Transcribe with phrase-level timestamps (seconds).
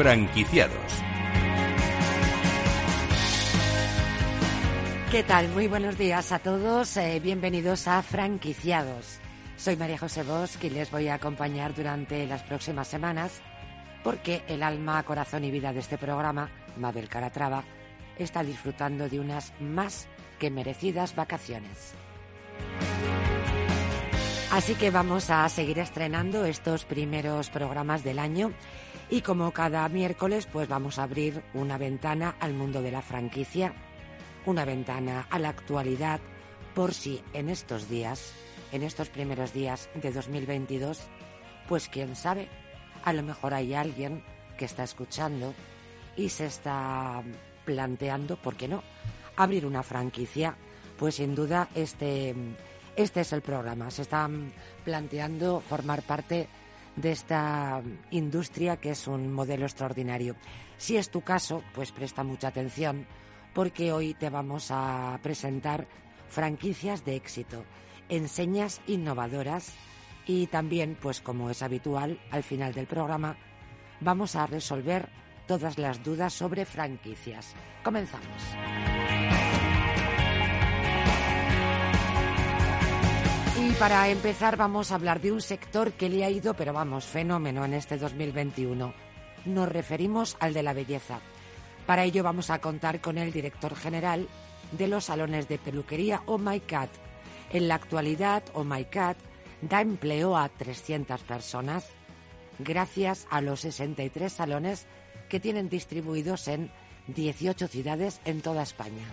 [0.00, 1.02] Franquiciados.
[5.10, 5.50] ¿Qué tal?
[5.50, 6.96] Muy buenos días a todos.
[6.96, 9.18] eh, bienvenidos a Franquiciados.
[9.58, 13.42] Soy María José Bosch y les voy a acompañar durante las próximas semanas
[14.02, 17.62] porque el alma, corazón y vida de este programa, Mabel Caratrava,
[18.16, 20.08] está disfrutando de unas más
[20.38, 21.92] que merecidas vacaciones.
[24.50, 28.54] Así que vamos a seguir estrenando estos primeros programas del año
[29.10, 33.74] y como cada miércoles pues vamos a abrir una ventana al mundo de la franquicia,
[34.46, 36.20] una ventana a la actualidad
[36.74, 38.32] por si en estos días,
[38.72, 41.00] en estos primeros días de 2022,
[41.68, 42.48] pues quién sabe,
[43.04, 44.22] a lo mejor hay alguien
[44.56, 45.54] que está escuchando
[46.16, 47.22] y se está
[47.64, 48.82] planteando, ¿por qué no?,
[49.36, 50.56] abrir una franquicia.
[50.98, 52.34] Pues sin duda este,
[52.94, 53.90] este es el programa.
[53.90, 54.52] Se están
[54.84, 56.48] planteando formar parte
[57.00, 60.36] de esta industria que es un modelo extraordinario.
[60.76, 63.06] Si es tu caso, pues presta mucha atención
[63.54, 65.86] porque hoy te vamos a presentar
[66.28, 67.64] franquicias de éxito,
[68.08, 69.74] enseñas innovadoras
[70.26, 73.36] y también, pues como es habitual, al final del programa
[74.00, 75.08] vamos a resolver
[75.46, 77.54] todas las dudas sobre franquicias.
[77.82, 79.19] Comenzamos.
[83.80, 87.64] Para empezar vamos a hablar de un sector que le ha ido, pero vamos, fenómeno
[87.64, 88.92] en este 2021.
[89.46, 91.20] Nos referimos al de la belleza.
[91.86, 94.28] Para ello vamos a contar con el director general
[94.72, 96.90] de los salones de peluquería Oh My Cat.
[97.54, 99.16] En la actualidad, Oh My Cat
[99.62, 101.88] da empleo a 300 personas
[102.58, 104.86] gracias a los 63 salones
[105.30, 106.70] que tienen distribuidos en
[107.06, 109.06] 18 ciudades en toda España.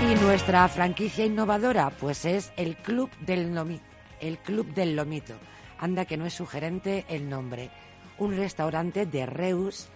[0.00, 3.80] Y nuestra franquicia innovadora, pues es el Club del Lomi-
[4.20, 5.34] el Club del Lomito.
[5.78, 7.70] Anda que no es sugerente el nombre.
[8.18, 9.88] Un restaurante de Reus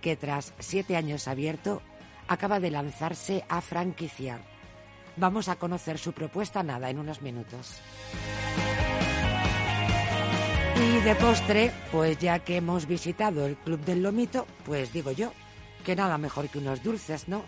[0.00, 1.82] que tras siete años abierto
[2.28, 4.40] acaba de lanzarse a franquiciar.
[5.16, 7.80] Vamos a conocer su propuesta nada en unos minutos.
[10.78, 15.32] Y de postre, pues ya que hemos visitado el Club del Lomito, pues digo yo,
[15.84, 17.42] que nada mejor que unos dulces, ¿no?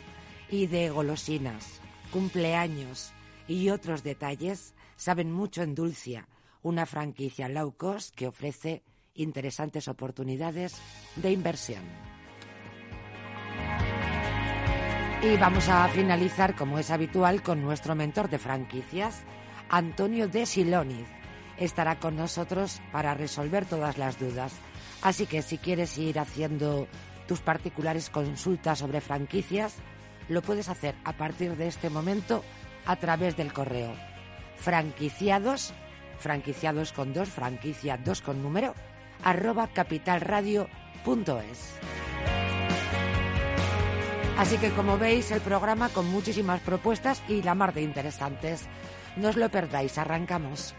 [0.51, 3.13] Y de golosinas, cumpleaños
[3.47, 6.29] y otros detalles, saben mucho en Dulcia,
[6.63, 8.83] una franquicia low cost que ofrece
[9.15, 10.77] interesantes oportunidades
[11.17, 11.83] de inversión.
[15.21, 19.25] Y vamos a finalizar, como es habitual, con nuestro mentor de franquicias,
[19.69, 21.09] Antonio de Siloniz.
[21.57, 24.53] Estará con nosotros para resolver todas las dudas.
[25.03, 26.87] Así que si quieres ir haciendo
[27.27, 29.75] tus particulares consultas sobre franquicias,
[30.29, 32.43] lo puedes hacer a partir de este momento
[32.87, 33.95] a través del correo
[34.59, 35.73] franquiciados,
[36.19, 38.75] franquiciados con dos, franquicia dos con número,
[39.23, 41.79] arroba capitalradio.es.
[44.37, 48.69] Así que como veis el programa con muchísimas propuestas y la mar de interesantes.
[49.17, 50.75] No os lo perdáis, arrancamos.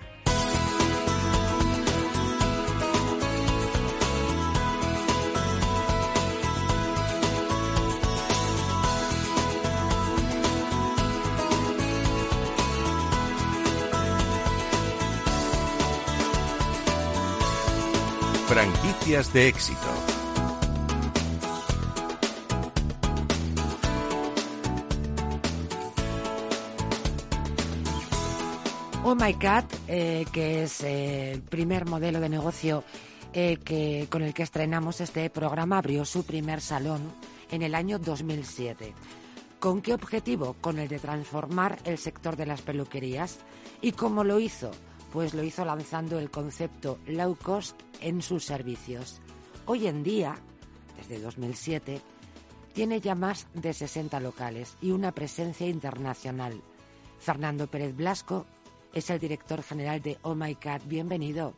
[19.09, 19.79] De éxito.
[29.03, 32.83] Oh My Cat, eh, que es eh, el primer modelo de negocio
[33.33, 37.01] eh, que, con el que estrenamos este programa, abrió su primer salón
[37.49, 38.93] en el año 2007.
[39.59, 40.55] ¿Con qué objetivo?
[40.61, 43.39] Con el de transformar el sector de las peluquerías.
[43.81, 44.69] ¿Y cómo lo hizo?
[45.11, 49.21] Pues lo hizo lanzando el concepto low cost en sus servicios.
[49.65, 50.35] Hoy en día,
[50.97, 51.99] desde 2007,
[52.73, 56.61] tiene ya más de 60 locales y una presencia internacional.
[57.19, 58.45] Fernando Pérez Blasco
[58.93, 60.83] es el director general de Oh My Cat.
[60.85, 61.53] Bienvenido.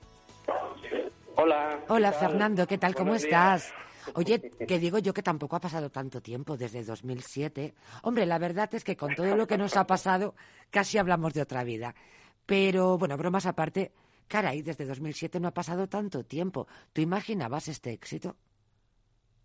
[1.36, 1.80] Hola.
[1.90, 2.12] Hola.
[2.14, 2.96] Fernando, ¿qué tal?
[2.96, 3.72] ¿Cómo estás?
[4.16, 7.74] Oye, que digo yo que tampoco ha pasado tanto tiempo desde 2007.
[8.04, 10.36] Hombre, la verdad es que con todo lo que nos ha pasado
[10.70, 11.94] casi hablamos de otra vida.
[12.52, 13.94] Pero bueno, bromas aparte,
[14.28, 16.68] Caray, desde 2007 no ha pasado tanto tiempo.
[16.92, 18.36] ¿Tú imaginabas este éxito?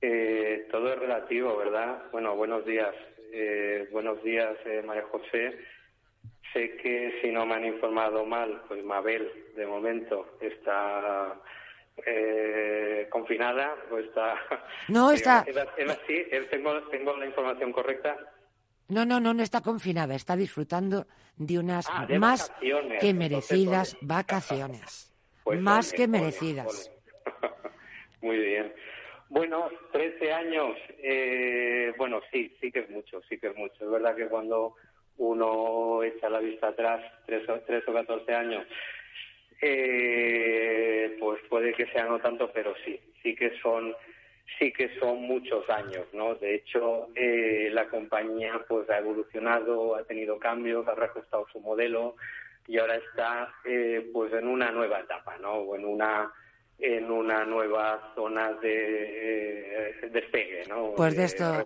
[0.00, 2.02] Eh, todo es relativo, ¿verdad?
[2.10, 2.92] Bueno, buenos días.
[3.32, 5.56] Eh, buenos días, eh, María José.
[6.52, 11.40] Sé que si no me han informado mal, pues Mabel, de momento, está
[12.04, 14.34] eh, confinada o está...
[14.88, 15.44] No, está...
[16.08, 18.16] Sí, tengo, tengo la información correcta.
[18.88, 21.06] No, no, no, no está confinada, está disfrutando
[21.36, 22.52] de unas ah, más
[23.00, 25.12] que merecidas vacaciones.
[25.46, 26.90] Pues más que merecidas.
[28.20, 28.72] Muy bien.
[29.28, 33.84] Bueno, 13 años, eh, bueno, sí, sí que es mucho, sí que es mucho.
[33.84, 34.74] Es verdad que cuando
[35.18, 38.66] uno echa la vista atrás, 3 o, 3 o 14 años,
[39.62, 43.94] eh, pues puede que sea no tanto, pero sí, sí que son
[44.58, 46.34] sí que son muchos años, ¿no?
[46.36, 52.16] De hecho, eh, la compañía pues ha evolucionado, ha tenido cambios, ha reajustado su modelo
[52.66, 55.54] y ahora está eh, pues en una nueva etapa, ¿no?
[55.54, 56.32] O en una
[56.78, 60.92] en una nueva zona de eh, despegue, ¿no?
[60.94, 61.64] Pues de, esto,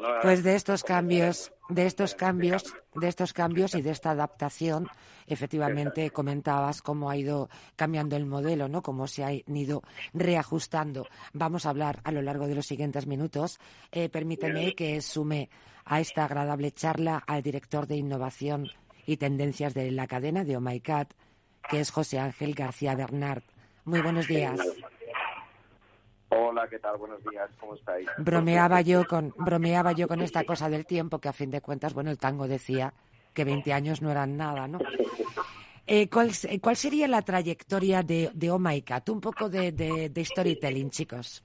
[0.00, 0.20] ¿no?
[0.20, 4.86] Pues de estos cambios, de estos cambios, de estos cambios y de esta adaptación,
[5.26, 8.82] efectivamente comentabas cómo ha ido cambiando el modelo, ¿no?
[8.82, 9.82] Cómo se ha ido
[10.12, 11.06] reajustando.
[11.32, 13.58] Vamos a hablar a lo largo de los siguientes minutos.
[13.92, 15.48] Eh, permíteme que sume
[15.86, 18.68] a esta agradable charla al director de innovación
[19.06, 20.62] y tendencias de la cadena de Oh
[21.70, 23.42] que es José Ángel García Bernard.
[23.88, 24.60] Muy buenos días.
[26.28, 26.98] Hola, ¿qué tal?
[26.98, 28.06] Buenos días, ¿cómo estáis?
[28.18, 31.94] Bromeaba yo con bromeaba yo con esta cosa del tiempo que a fin de cuentas,
[31.94, 32.92] bueno, el tango decía
[33.32, 34.78] que 20 años no eran nada, ¿no?
[35.86, 39.08] Eh, ¿cuál, ¿cuál, sería la trayectoria de, de Oh My Cat?
[39.08, 41.42] Un poco de, de, storytelling, chicos.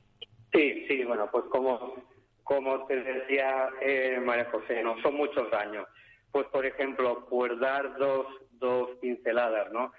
[0.51, 1.96] Sí, sí, bueno, pues como,
[2.44, 5.01] como te decía eh, María José, ¿no?
[5.01, 5.88] son muchos años.
[6.30, 8.25] Pues, por ejemplo, por dar dos,
[8.60, 9.94] dos pinceladas, ¿no?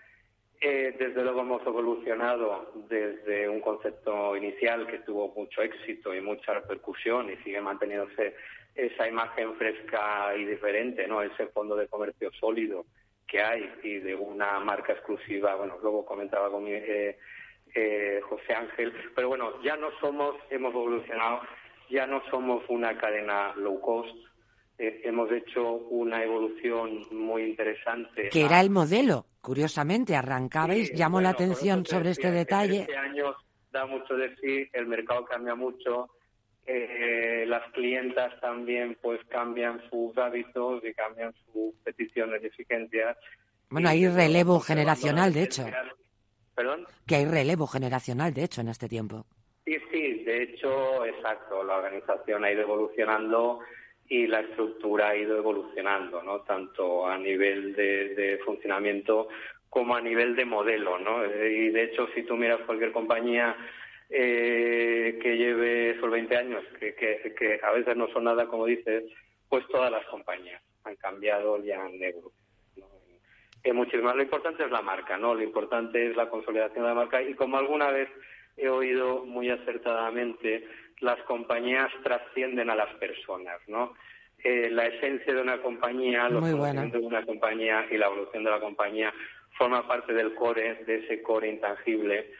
[0.67, 6.55] Eh, desde luego hemos evolucionado desde un concepto inicial que tuvo mucho éxito y mucha
[6.55, 8.35] repercusión y sigue manteniéndose
[8.75, 11.21] esa imagen fresca y diferente, ¿no?
[11.21, 12.87] Ese fondo de comercio sólido
[13.27, 15.55] que hay y de una marca exclusiva.
[15.55, 17.19] Bueno, luego comentaba con eh,
[17.75, 21.43] eh, José Ángel, pero bueno, ya no somos, hemos evolucionado,
[21.91, 24.17] ya no somos una cadena low cost,
[24.79, 28.29] eh, hemos hecho una evolución muy interesante.
[28.31, 32.81] Que era el modelo, curiosamente, arrancabais, llamó la atención sobre este detalle.
[32.81, 33.35] Este año
[33.71, 36.11] da mucho de sí, el mercado cambia mucho,
[36.67, 43.17] eh, las clientas también pues cambian sus hábitos y cambian sus peticiones y exigencias.
[43.69, 45.67] Bueno, hay relevo generacional, de hecho.
[46.55, 46.87] ¿Perdón?
[47.07, 49.27] Que hay relevo generacional, de hecho, en este tiempo.
[49.65, 51.65] Sí, sí, de hecho, exacto.
[51.65, 53.61] La organización ha ido evolucionando
[54.09, 56.41] y la estructura ha ido evolucionando, ¿no?
[56.41, 59.29] Tanto a nivel de, funcionamiento
[59.69, 61.25] como a nivel de modelo, ¿no?
[61.25, 63.57] Y de hecho, si tú miras cualquier compañía
[64.11, 69.05] eh, que lleve esos 20 años, que, que, a veces no son nada, como dices,
[69.49, 72.45] pues todas las compañías han cambiado y han evolucionado.
[74.03, 74.15] ¿no?
[74.15, 75.35] Lo importante es la marca, ¿no?
[75.35, 78.09] Lo importante es la consolidación de la marca y como alguna vez
[78.57, 80.67] he oído muy acertadamente,
[81.05, 83.95] las compañías trascienden a las personas, ¿no?
[84.43, 88.51] Eh, la esencia de una compañía, los conocimientos de una compañía y la evolución de
[88.51, 89.13] la compañía
[89.57, 92.31] forma parte del core, de ese core intangible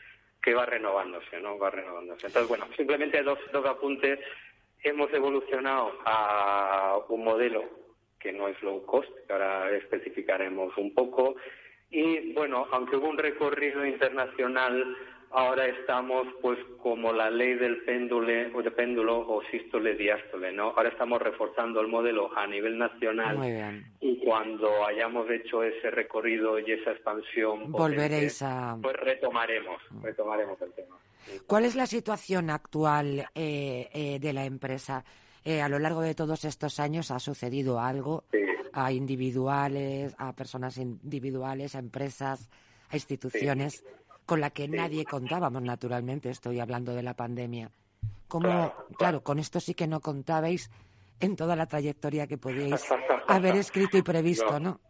[0.43, 1.59] que va renovándose, ¿no?
[1.59, 2.27] Va renovándose.
[2.27, 4.19] Entonces, bueno, simplemente dos, dos apuntes.
[4.83, 7.65] Hemos evolucionado a un modelo
[8.19, 11.37] que no es low cost, que ahora especificaremos un poco.
[11.91, 14.97] Y bueno, aunque hubo un recorrido internacional
[15.35, 20.71] ahora estamos pues como la ley del péndulo o de péndulo o sístole diástole, ¿no?
[20.77, 26.71] Ahora estamos reforzando el modelo a nivel nacional y cuando hayamos hecho ese recorrido y
[26.73, 30.97] esa expansión volveréis a pues retomaremos, retomaremos el tema.
[31.47, 35.05] ¿Cuál es la situación actual eh, eh, de la empresa?
[35.45, 38.25] Eh, a lo largo de todos estos años ha sucedido algo
[38.73, 42.49] a individuales, a personas individuales, a empresas,
[42.91, 43.85] a instituciones
[44.27, 46.31] con la que nadie contábamos, naturalmente.
[46.31, 47.71] Estoy hablando de la pandemia.
[48.29, 50.71] Como, claro, con esto sí que no contabais
[51.21, 52.85] en toda la trayectoria que podíais
[53.29, 54.81] haber escrito y previsto, ¿no?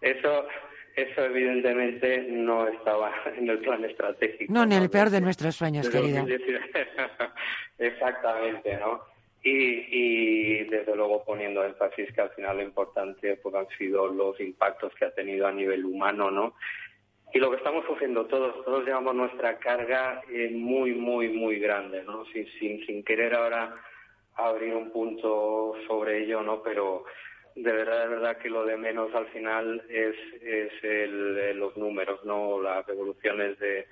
[0.00, 0.46] Eso,
[0.94, 4.52] eso evidentemente no estaba en el plan estratégico.
[4.52, 6.24] No, en el peor de nuestros sueños, querida.
[7.78, 9.00] Exactamente, ¿no?
[9.42, 14.40] Y, y, desde luego poniendo énfasis que al final lo importante pues, han sido los
[14.40, 16.54] impactos que ha tenido a nivel humano, ¿no?
[17.32, 22.02] Y lo que estamos sufriendo todos, todos llevamos nuestra carga eh, muy, muy, muy grande,
[22.04, 22.24] ¿no?
[22.26, 23.74] Sin, sin, sin querer ahora
[24.36, 26.62] abrir un punto sobre ello, ¿no?
[26.62, 27.04] Pero,
[27.54, 32.24] de verdad, de verdad que lo de menos al final es, es el, los números,
[32.24, 33.86] no las evoluciones de,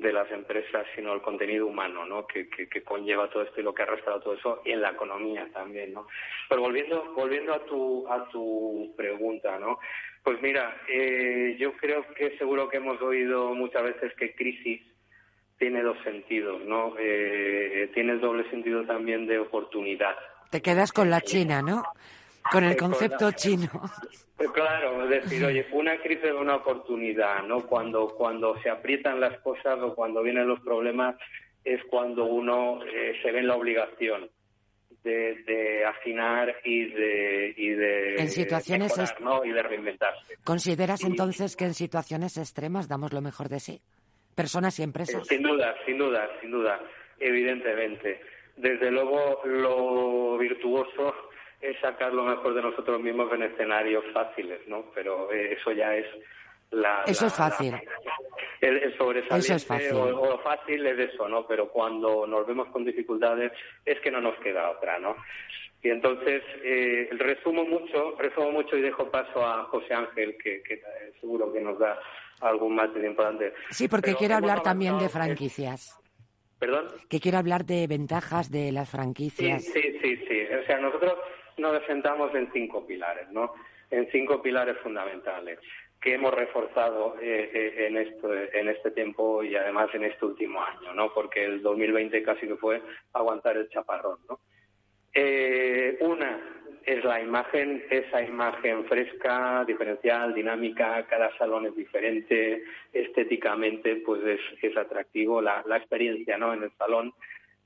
[0.00, 2.26] de las empresas, sino el contenido humano, ¿no?
[2.26, 4.90] Que, que, conlleva todo esto y lo que ha arrastrado todo eso y en la
[4.90, 6.06] economía también, ¿no?
[6.48, 9.78] Pero volviendo, volviendo a tu, a tu pregunta, ¿no?
[10.26, 14.82] Pues mira, eh, yo creo que seguro que hemos oído muchas veces que crisis
[15.56, 16.94] tiene dos sentidos, ¿no?
[16.98, 20.16] Eh, tiene el doble sentido también de oportunidad.
[20.50, 21.84] Te quedas con la China, ¿no?
[22.50, 23.68] Con el concepto chino.
[24.36, 27.64] Pues claro, es decir, oye, una crisis es una oportunidad, ¿no?
[27.64, 31.14] Cuando, cuando se aprietan las cosas o cuando vienen los problemas
[31.62, 34.28] es cuando uno eh, se ve en la obligación
[35.06, 38.92] de, afinar y de, y de en situaciones
[39.44, 40.36] y de reinventarse.
[40.44, 43.80] ¿Consideras entonces que en situaciones extremas damos lo mejor de sí?
[44.34, 45.22] Personas y empresas.
[45.22, 46.80] Eh, sin duda, sin duda, sin duda,
[47.18, 48.20] evidentemente.
[48.56, 51.14] Desde luego, lo virtuoso
[51.60, 54.90] es sacar lo mejor de nosotros mismos en escenarios fáciles, ¿no?
[54.94, 56.06] Pero eh, eso ya es
[56.70, 57.04] la...
[57.06, 57.74] Eso es fácil.
[58.60, 59.92] el, eso es fácil.
[59.94, 61.46] O, lo fácil es eso, ¿no?
[61.46, 63.52] Pero cuando nos vemos con dificultades
[63.84, 65.16] es que no nos queda otra, ¿no?
[65.82, 70.80] Y entonces, eh, resumo mucho, resumo mucho y dejo paso a José Ángel, que, que
[71.20, 71.98] seguro que nos da
[72.40, 73.52] algún más de importante.
[73.70, 75.98] Sí, porque quiero hablar también de franquicias.
[76.58, 76.88] ¿Perdón?
[77.08, 79.62] Que quiero hablar de ventajas de las franquicias.
[79.62, 80.40] Sí, sí, sí, sí.
[80.60, 81.14] O sea, nosotros
[81.58, 83.52] nos sentamos en cinco pilares, ¿no?
[83.90, 85.60] En cinco pilares fundamentales
[86.00, 90.62] que hemos reforzado eh, eh, en, esto, en este tiempo y además en este último
[90.62, 91.12] año, ¿no?
[91.12, 94.38] Porque el 2020 casi que fue aguantar el chaparrón, ¿no?
[95.14, 96.38] Eh, una
[96.84, 102.62] es la imagen, esa imagen fresca, diferencial, dinámica, cada salón es diferente,
[102.92, 104.22] estéticamente pues
[104.62, 106.52] es, atractivo la experiencia, ¿no?
[106.54, 107.12] En el salón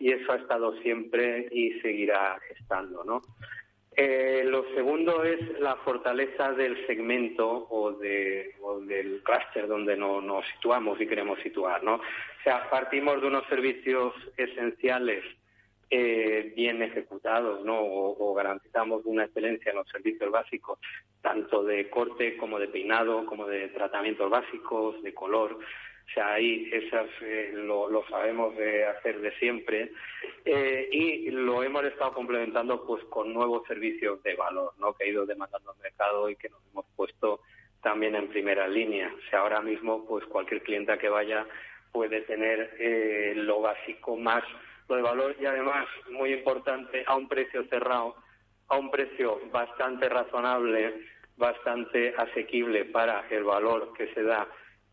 [0.01, 3.21] y eso ha estado siempre y seguirá estando, ¿no?
[3.97, 8.55] Eh, lo segundo es la fortaleza del segmento o, de,
[8.87, 11.97] del clúster donde no, nos situamos y queremos situar, ¿no?
[11.97, 15.25] O sea, partimos de unos servicios esenciales
[15.91, 17.81] eh, bien ejecutados, ¿no?
[17.81, 20.79] O, garantizamos una excelencia en los servicios básicos,
[21.21, 25.59] tanto de corte como de peinado, como de tratamientos básicos, de color.
[26.11, 29.93] O sea, ahí esas eh, lo, sabemos de hacer de siempre
[30.45, 34.93] eh, y lo hemos estado complementando pues con nuevos servicios de valor, ¿no?
[34.95, 37.43] Que ha ido demandando el mercado y que nos hemos puesto
[37.81, 39.13] también en primera línea.
[39.17, 41.47] O sea, ahora mismo pues cualquier clienta que vaya
[41.93, 44.43] puede tener eh, lo básico más
[44.89, 48.17] lo de valor y además muy importante a un precio cerrado,
[48.67, 54.49] a un precio bastante razonable, bastante asequible para el valor que se da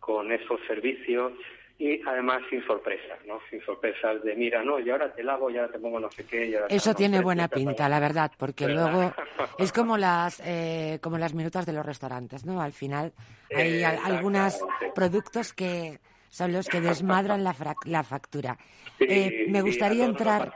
[0.08, 1.34] con esos servicios
[1.78, 3.40] y además sin sorpresas, ¿no?
[3.50, 6.26] Sin sorpresas de, mira, no, y ahora te lavo, y ahora te pongo no sé
[6.26, 6.48] qué.
[6.48, 9.14] Y ahora Eso tiene buena pinta, la verdad, porque luego
[9.60, 12.62] es como las eh, como las minutas de los restaurantes, ¿no?
[12.62, 13.12] Al final
[13.54, 16.00] hay algunos productos que
[16.30, 17.54] son los que desmadran la,
[17.86, 18.58] la factura.
[19.00, 20.54] eh, me gustaría entrar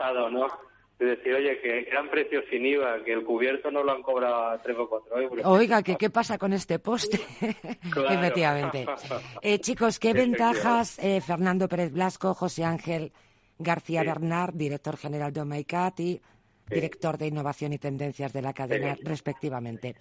[1.01, 4.49] de decir, oye, que eran precios sin IVA, que el cubierto no lo han cobrado
[4.49, 5.45] a 3 o 4 euros.
[5.45, 7.19] Oiga, que qué pasa con este poste.
[8.09, 8.85] Efectivamente.
[9.41, 13.11] Eh, chicos, ¿qué ventajas eh, Fernando Pérez Blasco, José Ángel
[13.57, 16.21] García Bernard, director general de Omaicat y
[16.69, 19.95] director de innovación y tendencias de la cadena, respectivamente?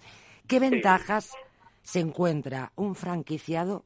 [0.47, 1.33] ¿Qué ventajas
[1.81, 3.85] se encuentra un franquiciado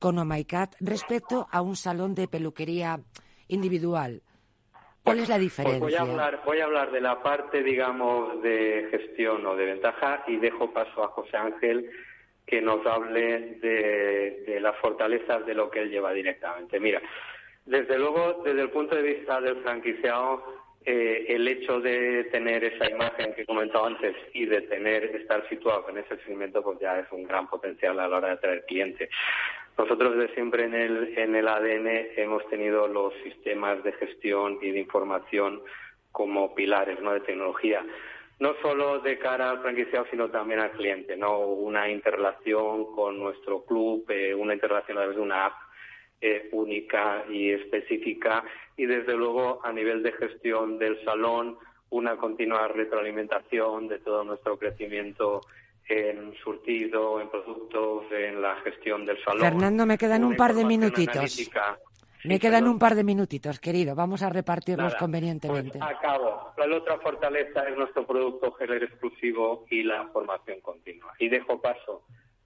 [0.00, 3.00] con Omaicat respecto a un salón de peluquería
[3.46, 4.22] individual?
[5.04, 5.78] ¿Cuál es la diferencia?
[5.78, 9.66] Pues voy, a hablar, voy a hablar de la parte, digamos, de gestión o de
[9.66, 11.90] ventaja y dejo paso a José Ángel
[12.46, 16.80] que nos hable de, las fortalezas de lo que él lleva directamente.
[16.80, 17.02] Mira,
[17.66, 20.42] desde luego, desde el punto de vista del franquiciado,
[20.86, 25.46] eh, el hecho de tener esa imagen que he comentado antes y de tener estar
[25.50, 28.64] situado en ese segmento, pues ya es un gran potencial a la hora de traer
[28.64, 29.10] clientes.
[29.76, 34.70] Nosotros de siempre en el, en el ADN hemos tenido los sistemas de gestión y
[34.70, 35.62] de información
[36.12, 37.12] como pilares ¿no?
[37.12, 37.84] de tecnología,
[38.38, 41.38] no solo de cara al franquiciado, sino también al cliente, ¿no?
[41.40, 45.54] Una interrelación con nuestro club, eh, una interrelación a través de una app
[46.20, 48.44] eh, única y específica
[48.76, 51.58] y desde luego a nivel de gestión del salón,
[51.90, 55.42] una continua retroalimentación de todo nuestro crecimiento
[55.88, 59.40] en surtido, en productos, en la gestión del salón.
[59.40, 61.50] Fernando, me quedan un par de minutitos.
[62.24, 63.94] Me quedan un par de minutitos, querido.
[63.94, 65.78] Vamos a repartirlos convenientemente.
[65.78, 66.54] Pues acabo.
[66.56, 71.12] La otra fortaleza es nuestro producto GELER exclusivo y la formación continua.
[71.18, 72.02] Y dejo paso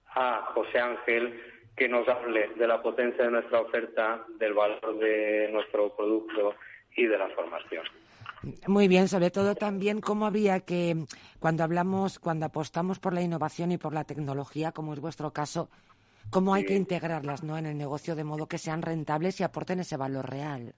[0.07, 1.41] a José Ángel
[1.77, 6.55] que nos hable de la potencia de nuestra oferta, del valor de nuestro producto
[6.97, 7.85] y de la formación.
[8.67, 10.95] Muy bien, sobre todo también cómo había que,
[11.39, 15.69] cuando hablamos, cuando apostamos por la innovación y por la tecnología, como es vuestro caso,
[16.29, 17.57] cómo hay que integrarlas ¿no?
[17.57, 20.73] en el negocio de modo que sean rentables y aporten ese valor real.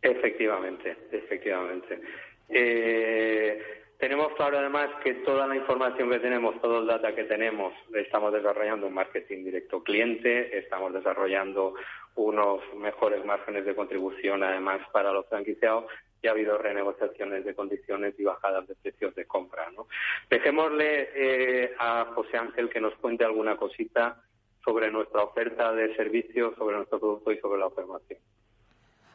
[0.00, 2.00] Efectivamente, efectivamente.
[2.48, 7.72] Eh, tenemos claro además que toda la información que tenemos, todo el data que tenemos,
[7.94, 11.74] estamos desarrollando un marketing directo cliente, estamos desarrollando
[12.16, 15.86] unos mejores márgenes de contribución además para los franquiciados
[16.22, 19.70] y ha habido renegociaciones de condiciones y bajadas de precios de compra.
[19.72, 19.88] ¿no?
[20.30, 24.22] Dejémosle eh, a José Ángel que nos cuente alguna cosita
[24.64, 28.20] sobre nuestra oferta de servicios, sobre nuestro producto y sobre la observación.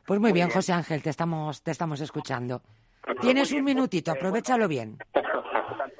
[0.06, 2.62] Pues muy, bien, José Ángel, te estamos, te estamos escuchando.
[3.22, 4.98] Tienes un minutito, aprovechalo bien.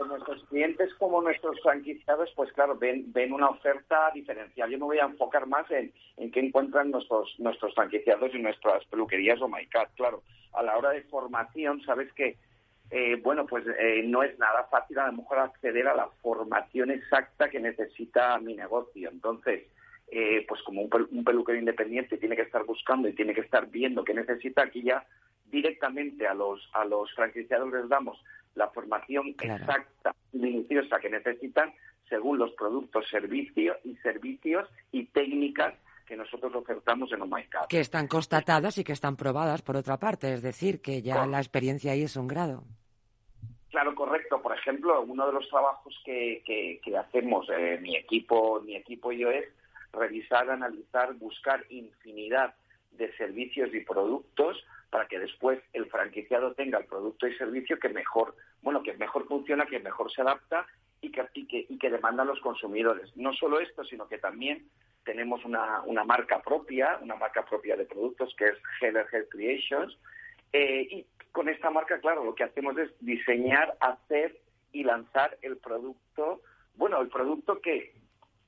[0.06, 4.70] Nuestros clientes como nuestros franquiciados, pues claro, ven, ven una oferta diferencial.
[4.70, 8.86] Yo me voy a enfocar más en, en qué encuentran nuestros, nuestros franquiciados y nuestras
[8.86, 9.94] peluquerías o MyCat.
[9.96, 10.24] Claro,
[10.54, 12.38] a la hora de formación, sabes que
[12.90, 16.92] eh, bueno, pues eh, no es nada fácil a lo mejor acceder a la formación
[16.92, 19.10] exacta que necesita mi negocio.
[19.10, 19.64] Entonces,
[20.10, 24.06] eh, pues como un, peluquero independiente tiene que estar buscando y tiene que estar viendo
[24.06, 25.06] qué necesita, aquí ya
[25.48, 28.22] directamente a los, a los franquiciados les damos
[28.58, 31.74] la formación exacta y minuciosa que necesitan
[32.10, 37.68] según los productos, servicios y servicios y técnicas que nosotros ofertamos en OMICAP.
[37.68, 41.40] Que están constatadas y que están probadas, por otra parte, es decir, que ya la
[41.40, 42.64] experiencia ahí es un grado.
[43.70, 44.42] Claro, correcto.
[44.42, 49.20] Por ejemplo, uno de los trabajos que, que, hacemos eh, mi equipo, mi equipo y
[49.20, 49.46] yo es
[49.92, 52.56] revisar, analizar, buscar infinidad
[52.92, 57.90] de servicios y productos para que después el franquiciado tenga el producto y servicio que
[57.90, 60.66] mejor, bueno, que mejor funciona, que mejor se adapta
[61.02, 63.16] y que, y que, demandan los consumidores.
[63.16, 64.68] No solo esto, sino que también
[65.04, 69.98] tenemos una, una marca propia, una marca propia de productos que es Heller Health Creations.
[70.54, 74.40] Eh, y con esta marca, claro, lo que hacemos es diseñar, hacer
[74.72, 76.42] y lanzar el producto,
[76.76, 77.94] bueno, el producto que,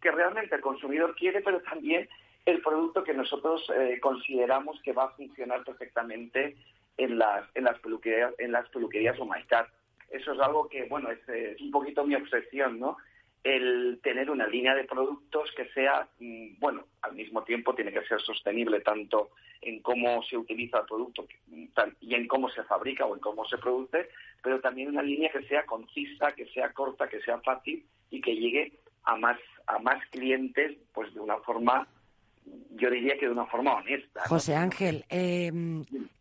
[0.01, 2.09] que realmente el consumidor quiere, pero también
[2.45, 6.57] el producto que nosotros eh, consideramos que va a funcionar perfectamente
[6.97, 9.67] en las, en las peluquerías, en las peluquerías o MyCat.
[10.09, 12.97] Eso es algo que, bueno, es, es, un poquito mi obsesión, ¿no?
[13.43, 18.03] El tener una línea de productos que sea, mm, bueno, al mismo tiempo tiene que
[18.03, 19.29] ser sostenible tanto
[19.61, 21.27] en cómo se utiliza el producto
[22.01, 24.09] y en cómo se fabrica o en cómo se produce,
[24.41, 28.35] pero también una línea que sea concisa, que sea corta, que sea fácil y que
[28.35, 29.37] llegue a más
[29.67, 31.87] a más clientes, pues de una forma
[32.71, 34.21] yo diría que de una forma honesta.
[34.27, 35.51] José Ángel, eh,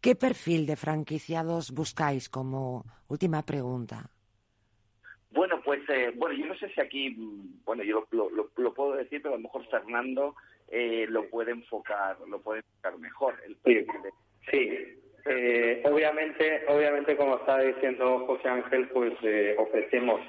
[0.00, 4.10] ¿qué perfil de franquiciados buscáis como última pregunta?
[5.30, 7.14] Bueno, pues eh, bueno, yo no sé si aquí,
[7.64, 10.34] bueno, yo lo, lo, puedo decir, pero a lo mejor Fernando
[10.68, 13.34] eh, lo puede enfocar, lo puede enfocar mejor.
[13.46, 13.86] El sí,
[14.50, 14.70] sí.
[15.26, 19.12] Eh, obviamente, obviamente, como estaba diciendo José Ángel, pues
[19.58, 20.20] ofrecemos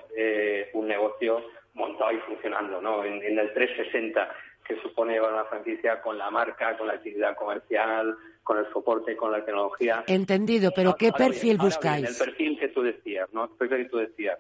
[0.74, 3.06] un negocio montado y funcionando, ¿no?
[3.06, 4.30] En, en el 360
[4.70, 9.16] que supone llevar una franquicia con la marca, con la actividad comercial, con el soporte,
[9.16, 10.04] con la tecnología.
[10.06, 12.08] Entendido, pero ¿qué perfil buscáis?
[12.08, 13.46] el perfil que tú decías, ¿no?
[13.46, 14.38] El perfil que tú decías.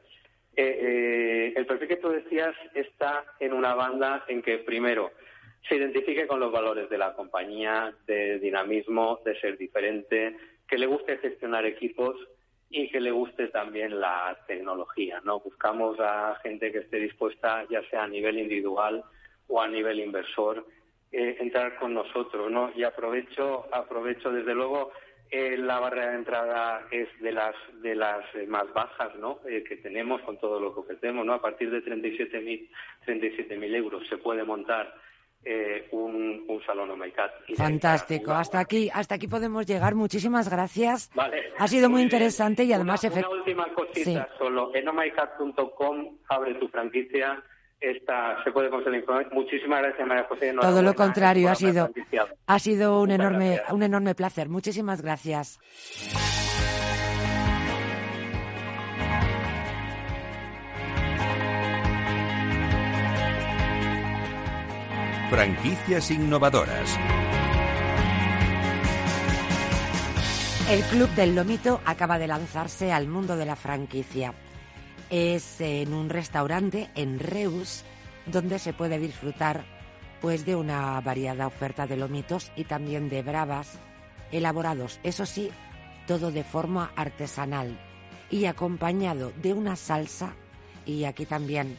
[0.55, 5.11] Eh, eh, el perfil que tú decías está en una banda en que primero
[5.67, 10.37] se identifique con los valores de la compañía, de dinamismo, de ser diferente,
[10.67, 12.15] que le guste gestionar equipos
[12.69, 15.39] y que le guste también la tecnología, ¿no?
[15.39, 19.03] Buscamos a gente que esté dispuesta, ya sea a nivel individual,
[19.49, 20.65] o a nivel inversor
[21.11, 22.71] eh, entrar con nosotros, ¿no?
[22.75, 24.91] Y aprovecho, aprovecho desde luego
[25.31, 29.39] eh, la barrera de entrada es de las de las eh, más bajas, ¿no?
[29.41, 31.33] que tenemos con todo lo que ofrecemos, ¿no?
[31.33, 32.69] A partir de 37.000
[33.07, 34.93] 37.000 euros se puede montar
[35.91, 37.31] un, un, salón Omeicat.
[37.55, 38.33] Fantástico.
[38.33, 39.95] Hasta aquí, hasta aquí podemos llegar.
[39.95, 41.09] Muchísimas gracias.
[41.57, 43.03] Ha sido muy, interesante y además...
[43.05, 44.75] Una, última cosita solo.
[44.75, 47.41] En omeicat.com abre tu franquicia
[47.79, 50.53] esta, se puede conseguir Muchísimas gracias, María José.
[50.59, 51.89] Todo lo contrario, ha sido,
[52.45, 54.49] ha sido un enorme, un enorme placer.
[54.49, 55.59] Muchísimas gracias.
[65.29, 66.99] Franquicias innovadoras.
[70.71, 74.33] El Club del Lomito acaba de lanzarse al mundo de la franquicia
[75.09, 77.83] es en un restaurante en Reus
[78.25, 79.63] donde se puede disfrutar
[80.21, 83.79] pues de una variada oferta de lomitos y también de bravas
[84.31, 85.49] elaborados, eso sí,
[86.07, 87.79] todo de forma artesanal
[88.29, 90.33] y acompañado de una salsa
[90.85, 91.77] y aquí también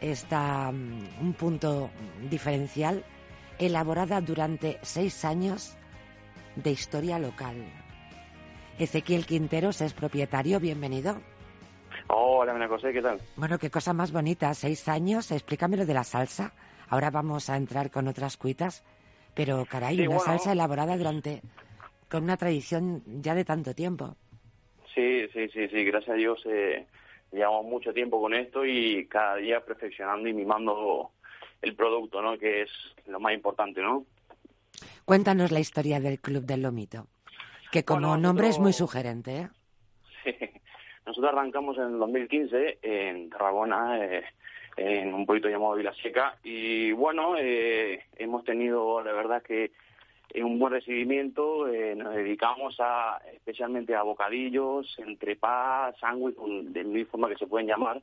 [0.00, 1.90] está mm, un punto
[2.28, 3.04] diferencial
[3.58, 5.76] elaborada durante seis años
[6.56, 7.56] de historia local.
[8.78, 11.20] Ezequiel Quinteros es propietario, bienvenido.
[12.08, 13.18] Hola, María José, ¿qué tal?
[13.36, 16.52] Bueno, qué cosa más bonita, seis años, explícame lo de la salsa.
[16.88, 18.84] Ahora vamos a entrar con otras cuitas,
[19.34, 21.42] pero caray, una salsa elaborada durante,
[22.10, 24.16] con una tradición ya de tanto tiempo.
[24.94, 26.86] Sí, sí, sí, sí, gracias a Dios eh,
[27.32, 31.12] llevamos mucho tiempo con esto y cada día perfeccionando y mimando
[31.62, 32.38] el producto, ¿no?
[32.38, 32.70] Que es
[33.06, 34.04] lo más importante, ¿no?
[35.04, 37.06] Cuéntanos la historia del Club del Lomito,
[37.70, 39.48] que como nombre es muy sugerente, ¿eh?
[40.24, 40.61] Sí.
[41.06, 44.24] Nosotros arrancamos en el 2015 en Tarragona, eh,
[44.76, 49.72] en un pueblito llamado Vila Seca, y bueno, eh, hemos tenido, la verdad, que
[50.40, 51.68] un buen recibimiento.
[51.68, 57.66] Eh, nos dedicamos a especialmente a bocadillos, entrepás, sándwich, de mi forma que se pueden
[57.66, 58.00] llamar.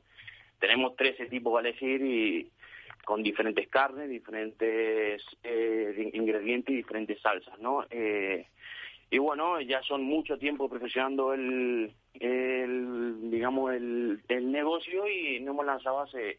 [0.60, 2.48] Tenemos 13 tipos a elegir y
[3.04, 7.84] con diferentes carnes, diferentes eh, ingredientes y diferentes salsas, ¿no?
[9.10, 15.54] Y bueno, ya son mucho tiempo profesionando el, el digamos, el, el negocio y nos
[15.54, 16.38] hemos lanzado hace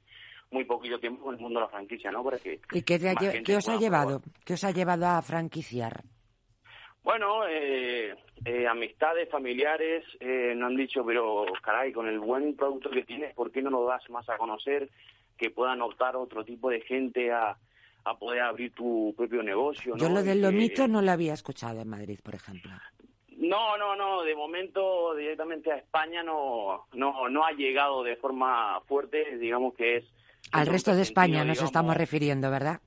[0.51, 2.23] muy poquito tiempo en el mundo de la franquicia, ¿no?
[2.71, 4.21] ¿Y qué, qué os ha llevado?
[4.45, 6.03] ¿Qué os ha llevado a franquiciar?
[7.03, 12.89] Bueno, eh, eh, amistades, familiares eh, nos han dicho, pero caray, con el buen producto
[12.89, 14.89] que tienes, ¿por qué no lo das más a conocer?
[15.37, 17.57] Que puedan optar otro tipo de gente a,
[18.03, 19.95] a poder abrir tu propio negocio.
[19.97, 22.71] Yo lo del lomito no lo había escuchado en Madrid, por ejemplo.
[23.37, 24.23] No, no, no.
[24.23, 29.37] De momento directamente a España no, no, no ha llegado de forma fuerte.
[29.37, 30.05] Digamos que es
[30.51, 32.81] al resto de España nos estamos refiriendo, ¿verdad?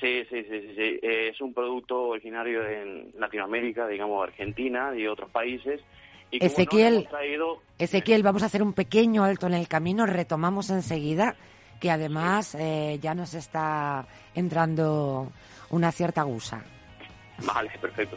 [0.00, 5.80] Sí, sí, sí, sí, Es un producto originario en Latinoamérica, digamos Argentina y otros países.
[6.30, 7.08] Y Ezequiel,
[7.78, 11.36] Ezequiel, vamos a hacer un pequeño alto en el camino, retomamos enseguida,
[11.82, 15.32] que además eh, ya nos está entrando
[15.70, 16.62] una cierta gusa.
[17.44, 18.16] Vale, perfecto.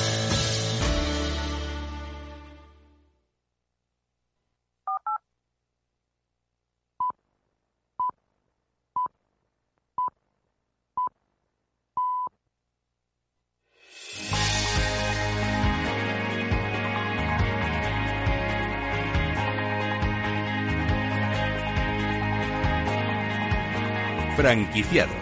[24.35, 25.15] Franquiciados.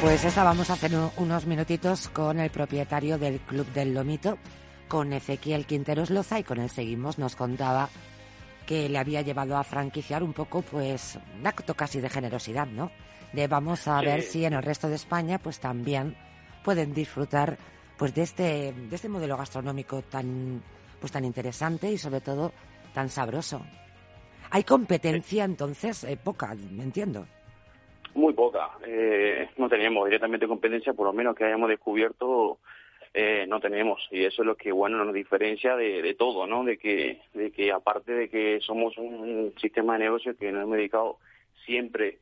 [0.00, 4.38] Pues estábamos hace unos minutitos con el propietario del Club del Lomito,
[4.88, 7.18] con Ezequiel Quinteros Loza, y con él seguimos.
[7.18, 7.90] Nos contaba
[8.64, 12.90] que le había llevado a franquiciar un poco, pues, un acto casi de generosidad, ¿no?
[13.32, 16.16] De vamos a ver si en el resto de España, pues también
[16.64, 17.58] pueden disfrutar,
[17.98, 20.62] pues, de este, de este modelo gastronómico tan,
[20.98, 22.52] pues, tan interesante y sobre todo
[22.94, 23.60] tan sabroso.
[24.50, 26.04] ¿Hay competencia entonces?
[26.04, 27.26] Eh, poca, me entiendo.
[28.14, 28.70] Muy poca.
[28.86, 32.58] Eh, no tenemos directamente competencia, por lo menos que hayamos descubierto,
[33.12, 34.08] eh, no tenemos.
[34.10, 36.64] Y eso es lo que, bueno, nos diferencia de, todo, ¿no?
[36.64, 40.76] De que, de que aparte de que somos un, sistema de negocio que nos hemos
[40.76, 41.18] dedicado
[41.66, 42.18] siempre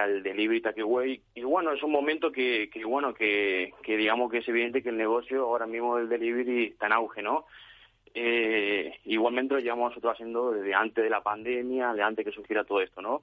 [0.00, 4.38] al delivery takeaway, y bueno, es un momento que, que bueno, que, que digamos que
[4.38, 7.44] es evidente que el negocio ahora mismo del delivery está en auge, ¿no?
[8.18, 12.64] Eh, igualmente lo llevamos nosotros haciendo desde antes de la pandemia, de antes que surgiera
[12.64, 13.22] todo esto, ¿no?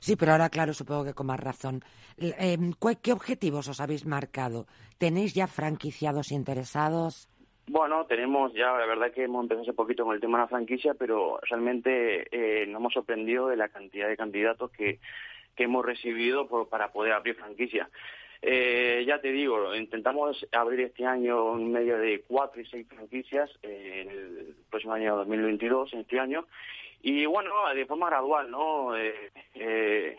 [0.00, 1.82] Sí, pero ahora, claro, supongo que con más razón.
[2.16, 2.56] Eh,
[3.02, 4.66] ¿Qué objetivos os habéis marcado?
[4.96, 7.28] ¿Tenéis ya franquiciados interesados?
[7.66, 10.48] Bueno, tenemos ya, la verdad que hemos empezado hace poquito con el tema de la
[10.48, 14.98] franquicia, pero realmente eh, nos hemos sorprendido de la cantidad de candidatos que,
[15.54, 17.90] que hemos recibido por, para poder abrir franquicia.
[18.44, 23.48] Eh, ya te digo, intentamos abrir este año en medio de cuatro y seis franquicias
[23.62, 26.44] en el próximo año 2022, en este año.
[27.02, 28.96] Y bueno, de forma gradual, ¿no?
[28.96, 30.16] Eh, eh,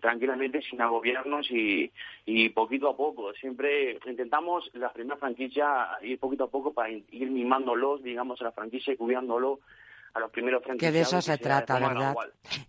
[0.00, 1.90] tranquilamente, sin agobiarnos y,
[2.26, 3.32] y poquito a poco.
[3.34, 8.52] Siempre intentamos las primeras franquicias ir poquito a poco para ir mimándolos, digamos, a la
[8.52, 9.60] franquicia y cubriéndolo
[10.16, 12.14] a los primeros Que de eso se trata, ¿verdad?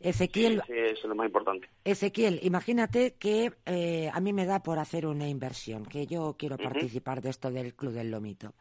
[0.02, 1.70] Ezequiel, eso es lo más importante.
[1.86, 6.58] Ezequiel, imagínate que eh, a mí me da por hacer una inversión, que yo quiero
[6.58, 8.54] participar de esto del Club del Lomito.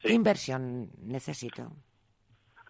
[0.00, 1.70] ¿Qué inversión necesito?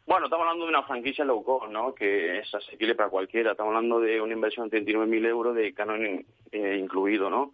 [0.07, 1.95] Bueno, estamos hablando de una franquicia low cost, ¿no?
[1.95, 3.53] Que es asequible para cualquiera.
[3.53, 7.53] Estamos hablando de una inversión de 39.000 euros de Canon eh, incluido, ¿no?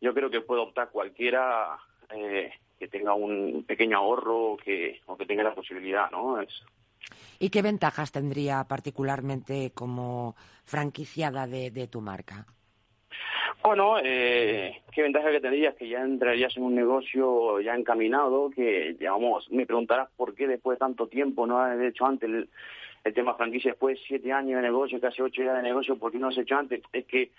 [0.00, 1.76] Yo creo que puede optar cualquiera
[2.14, 6.40] eh, que tenga un pequeño ahorro o que, o que tenga la posibilidad, ¿no?
[6.40, 6.62] Es,
[7.38, 12.46] ¿Y qué ventajas tendría particularmente como franquiciada de, tu marca?
[13.62, 18.94] Bueno, eh, qué ventaja que tendrías que ya entrarías en un negocio ya encaminado, que,
[18.98, 22.48] digamos, me preguntarás por qué después de tanto tiempo no has hecho antes el,
[23.14, 26.18] tema franquicia, después de siete años de negocio, casi ocho años de negocio, ¿por qué
[26.18, 26.82] no has hecho antes?
[26.92, 27.30] Es que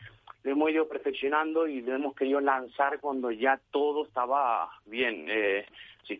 [0.44, 5.28] lo hemos ido perfeccionando y lo hemos querido lanzar cuando ya todo estaba bien.
[5.30, 5.66] Eh,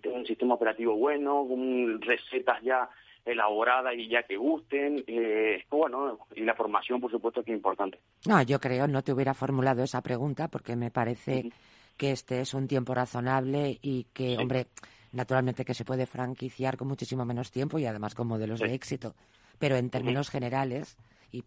[0.06, 2.90] un sistema operativo bueno, con recetas ya
[3.26, 5.04] elaborada y ya que gusten.
[5.08, 8.00] Eh, bueno, y la formación, por supuesto, que es importante.
[8.28, 11.52] No, yo creo, no te hubiera formulado esa pregunta porque me parece
[11.98, 14.68] que este es un tiempo razonable y que, hombre,
[15.12, 19.16] naturalmente que se puede franquiciar con muchísimo menos tiempo y además con modelos de éxito.
[19.60, 20.98] Pero en términos generales,
[21.32, 21.44] y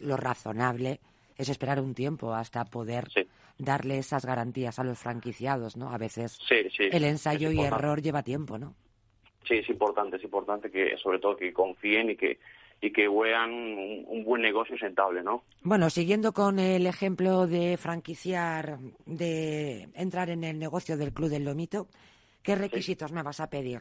[0.00, 1.00] lo razonable
[1.36, 3.08] es esperar un tiempo hasta poder
[3.58, 5.90] darle esas garantías a los franquiciados, ¿no?
[5.90, 8.74] A veces el ensayo y error lleva tiempo, ¿no?
[9.44, 12.38] Sí, es importante, es importante que sobre todo que confíen y que
[12.80, 15.42] y que vean un, buen negocio sentable, ¿no?
[15.62, 21.44] Bueno, siguiendo con el ejemplo de franquiciar, de entrar en el negocio del Club del
[21.44, 21.88] Lomito,
[22.42, 23.80] ¿qué requisitos me vas a pedir?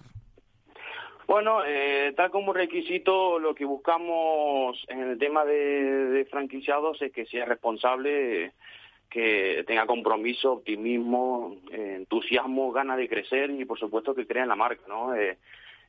[1.28, 7.26] Bueno, eh, tal como requisito, lo que buscamos en el tema de, franquiciados es que
[7.26, 8.54] sea responsable,
[9.10, 14.50] que tenga compromiso, optimismo, eh, entusiasmo, ganas de crecer y, por supuesto, que crea en
[14.50, 15.15] la marca, ¿no?
[15.15, 15.38] Eh,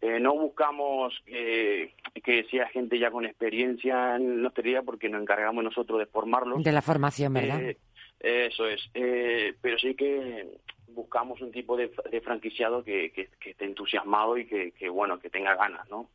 [0.00, 5.64] eh, no buscamos que sea gente ya con experiencia en la hostelería porque nos encargamos
[5.64, 6.62] nosotros de formarlos.
[6.62, 7.60] De la formación, ¿verdad?
[7.60, 7.76] Eh,
[8.20, 8.80] eso es.
[8.94, 10.48] Eh, pero sí que
[10.88, 11.88] buscamos un tipo de,
[12.22, 16.08] franquiciado que, que, esté entusiasmado y que, que, bueno, que tenga ganas, ¿no?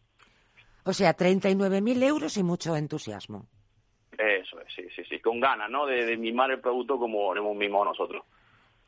[0.86, 3.48] O sea, 39.000 euros y mucho entusiasmo.
[4.18, 5.86] Eso es, sí, sí, sí, con ganas, ¿no?
[5.86, 8.24] De, de mimar el producto como lo hemos mimado nosotros.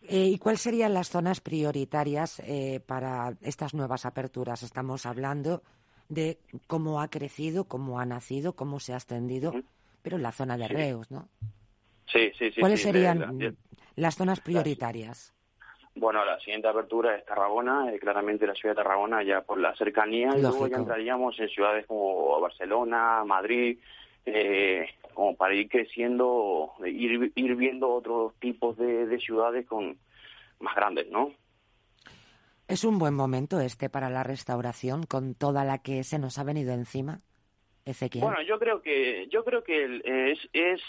[0.07, 4.61] Eh, ¿Y cuáles serían las zonas prioritarias eh, para estas nuevas aperturas?
[4.61, 5.63] Estamos hablando
[6.09, 9.53] de cómo ha crecido, cómo ha nacido, cómo se ha extendido,
[10.03, 11.27] pero en la zona de Reus, ¿no?
[12.05, 12.61] Sí, sí, sí.
[12.61, 13.57] ¿Cuáles serían
[13.95, 15.33] las zonas prioritarias?
[15.95, 19.73] Bueno, la siguiente apertura es Tarragona, eh, claramente la ciudad de Tarragona ya por la
[19.75, 23.79] cercanía, y luego ya entraríamos en ciudades como Barcelona, Madrid,
[24.25, 29.97] eh, como para ir creciendo, ir, ir viendo otros tipos de, ciudades con
[30.60, 31.32] más grandes, ¿no?
[32.67, 36.43] ¿Es un buen momento este para la restauración con toda la que se nos ha
[36.43, 37.21] venido encima?
[37.86, 38.23] Ezequiel.
[38.23, 40.82] Bueno, yo creo que yo creo que es es,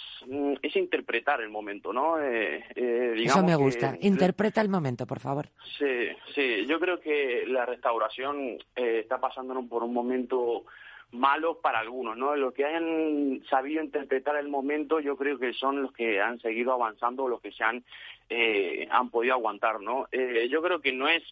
[0.63, 2.19] es interpretar el momento, ¿no?
[2.19, 3.99] Eh, eh, Eso me gusta.
[4.01, 5.51] Interpreta el momento, por favor.
[5.79, 6.65] Sí, sí.
[6.67, 10.65] Yo creo que la restauración eh, está pasando por un momento
[11.13, 12.35] malos para algunos, ¿no?
[12.37, 16.73] Los que hayan sabido interpretar el momento, yo creo que son los que han seguido
[16.73, 17.85] avanzando, los que se han
[18.29, 20.09] eh, han podido aguantar, ¿no?
[20.13, 21.23] Eh, yo creo que no es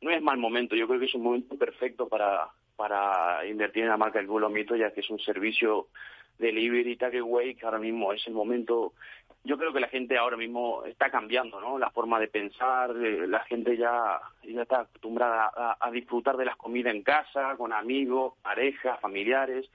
[0.00, 3.90] no es mal momento, yo creo que es un momento perfecto para para invertir en
[3.90, 5.88] la marca del mito, ya que es un servicio
[6.42, 8.92] delivery takeaway que ahora mismo es el momento
[9.44, 11.78] yo creo que la gente ahora mismo está cambiando, ¿no?
[11.78, 15.50] La forma de pensar, eh, la gente ya, ya está acostumbrada
[15.80, 19.68] a, disfrutar de las comidas en casa, con amigos, parejas, familiares.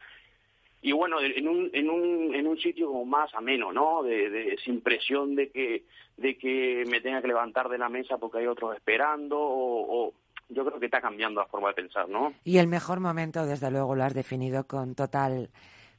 [0.81, 4.03] Y bueno, en un, en un, en un sitio como más ameno, ¿no?
[4.03, 5.83] De, de, sin presión de que,
[6.15, 10.13] de que me tenga que levantar de la mesa porque hay otros esperando o, o
[10.49, 12.33] yo creo que está cambiando la forma de pensar, ¿no?
[12.45, 15.49] Y el mejor momento, desde luego, lo has definido con total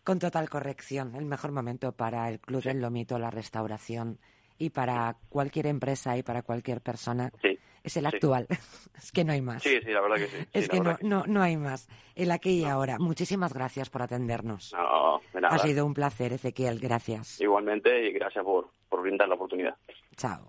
[0.08, 4.18] con total corrección, el mejor momento para el Club del Lomito, la restauración
[4.56, 7.30] y para cualquier empresa y para cualquier persona
[7.84, 8.46] es el actual.
[8.96, 9.62] es que no hay más.
[9.62, 10.36] Sí, sí, la verdad que sí.
[10.54, 11.90] es que, no, no, no, hay más.
[12.14, 12.96] El aquí y ahora.
[12.98, 14.72] Muchísimas gracias por atendernos.
[14.72, 15.54] No, de nada.
[15.54, 16.80] Ha sido un placer, Ezequiel.
[16.80, 17.38] Gracias.
[17.42, 19.76] Igualmente y gracias por, por brindar la oportunidad.
[20.16, 20.48] Chao.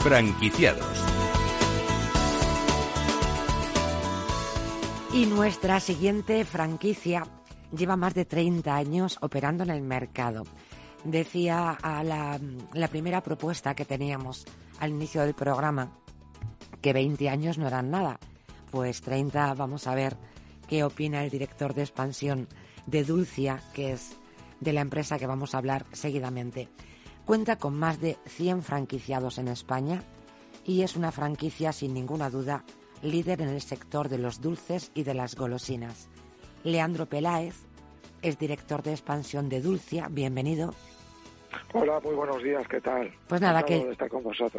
[0.00, 0.86] Franquiciados.
[5.12, 7.26] Y nuestra siguiente franquicia
[7.76, 10.44] lleva más de 30 años operando en el mercado.
[11.04, 12.40] Decía a la,
[12.72, 14.46] la primera propuesta que teníamos
[14.78, 15.92] al inicio del programa
[16.80, 18.18] que 20 años no eran nada.
[18.70, 20.16] Pues 30, vamos a ver
[20.66, 22.48] qué opina el director de expansión
[22.86, 24.16] de Dulcia, que es
[24.60, 26.70] de la empresa que vamos a hablar seguidamente.
[27.30, 30.02] Cuenta con más de 100 franquiciados en España
[30.64, 32.64] y es una franquicia sin ninguna duda
[33.02, 36.08] líder en el sector de los dulces y de las golosinas.
[36.64, 37.54] Leandro Peláez
[38.20, 40.08] es director de expansión de Dulcia.
[40.10, 40.74] Bienvenido.
[41.72, 43.12] Hola, muy buenos días, ¿qué tal?
[43.28, 43.96] Pues nada, que,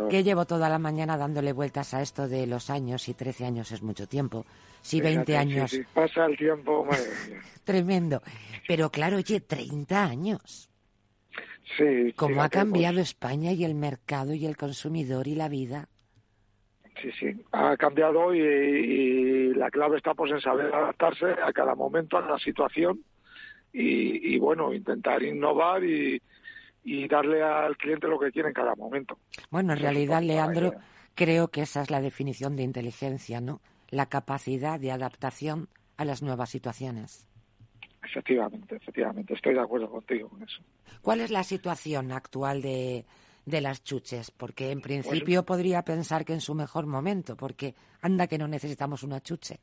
[0.09, 3.73] que llevo toda la mañana dándole vueltas a esto de los años y 13 años
[3.73, 4.45] es mucho tiempo.
[4.81, 5.77] Si 20 años.
[5.93, 7.03] pasa el tiempo, madre
[7.65, 8.21] Tremendo.
[8.65, 10.70] Pero claro, oye, 30 años.
[11.77, 12.13] Sí.
[12.15, 15.87] ¿Cómo ha cambiado España y el mercado y el consumidor y la vida?
[17.01, 22.17] Sí, sí, ha cambiado y, la clave está pues en saber adaptarse a cada momento,
[22.17, 23.03] a la situación
[23.73, 26.21] y, bueno, intentar innovar y,
[27.07, 29.17] darle al cliente lo que quiere en cada momento.
[29.49, 30.73] Bueno, en realidad, Leandro,
[31.15, 33.61] creo que esa es la definición de inteligencia, ¿no?
[33.89, 37.30] La capacidad de adaptación a las nuevas situaciones.
[38.11, 40.61] Efectivamente, efectivamente, estoy de acuerdo contigo con eso.
[41.01, 43.05] ¿Cuál es la situación actual de,
[43.45, 44.31] de las chuches?
[44.31, 49.03] Porque en principio podría pensar que en su mejor momento, porque anda que no necesitamos
[49.03, 49.61] una chuche.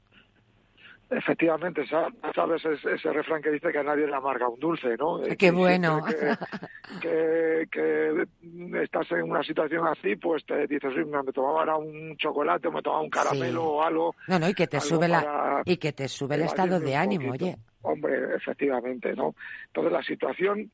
[1.11, 5.21] Efectivamente, sabes ese, refrán que dice que a nadie le amarga un dulce, ¿no?
[5.39, 6.03] Qué bueno.
[7.01, 8.27] Que, que,
[8.83, 13.03] estás en una situación así, pues te dices, me tomaba ahora un chocolate, me tomaba
[13.03, 14.15] un caramelo o algo.
[14.27, 17.33] No, no, y que te sube la y que te sube el estado de ánimo,
[17.33, 17.57] oye.
[17.83, 19.35] Hombre, efectivamente, ¿no?
[19.67, 20.71] Entonces la situación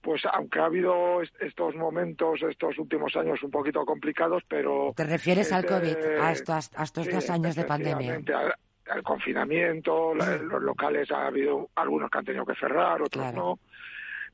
[0.00, 4.92] pues aunque ha habido estos momentos, estos últimos años un poquito complicados, pero...
[4.96, 8.20] ¿Te refieres al COVID, a estos, a estos dos años de pandemia?
[8.90, 13.58] Al, confinamiento, los locales ha habido algunos que han tenido que cerrar, otros no,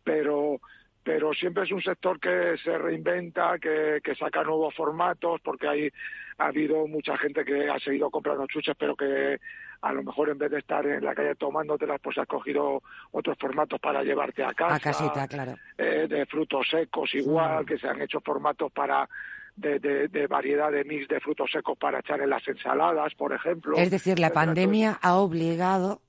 [0.02, 0.60] pero
[1.04, 5.90] pero siempre es un sector que se reinventa, que, que saca nuevos formatos, porque hay,
[6.38, 9.38] ha habido mucha gente que ha seguido comprando chuches, pero que
[9.82, 13.36] a lo mejor en vez de estar en la calle tomándotelas, pues has cogido otros
[13.38, 14.76] formatos para llevarte a casa.
[14.76, 15.56] A casita, claro.
[15.76, 19.06] Eh, de frutos secos igual, que se han hecho formatos para
[19.56, 23.76] de, de, variedad de mix de frutos secos para echar en las ensaladas, por ejemplo.
[23.76, 26.00] Es decir, la pandemia ha obligado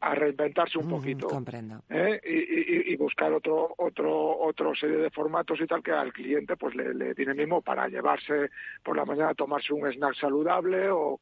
[0.00, 1.26] a reinventarse un poquito.
[1.26, 1.82] Comprendo.
[1.88, 2.20] ¿eh?
[2.24, 6.74] Y, y, buscar otro, otro, otro serie de formatos y tal que al cliente pues
[6.74, 8.50] le, le tiene mismo para llevarse
[8.84, 11.20] por la mañana a tomarse un snack saludable o,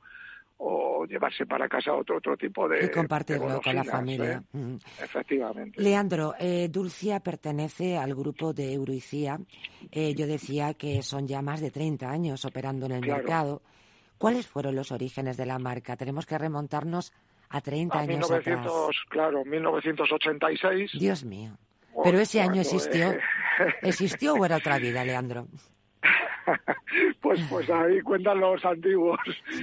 [0.59, 4.43] o llevarse para casa otro otro tipo de y compartirlo con la familia.
[4.53, 4.57] ¿eh?
[4.57, 4.77] mm.
[5.03, 5.83] efectivamente.
[5.83, 9.39] Leandro eh, Dulcia pertenece al grupo de Euroicía
[9.91, 13.63] eh, yo decía que son ya más de 30 años operando en el mercado.
[14.19, 15.97] ¿cuáles fueron los orígenes de la marca?
[15.97, 17.13] tenemos que remontarnos
[17.51, 21.59] a 30 años 1900, atrás claro 1986 Dios mío.
[22.03, 23.15] Pero ese año existió.
[23.83, 25.47] existió o era otra vida Leandro
[27.21, 29.19] pues, pues ahí cuentan los antiguos.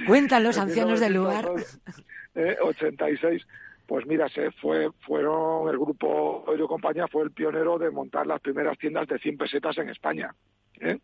[0.06, 1.48] Cuentan los ancianos del lugar.
[2.34, 3.42] 86.
[3.42, 3.46] Eh,
[3.86, 8.40] pues mira, se fue, fueron el grupo Euro Compañía fue el pionero de montar las
[8.40, 10.34] primeras tiendas de 100 pesetas en España,
[10.80, 10.98] ¿eh?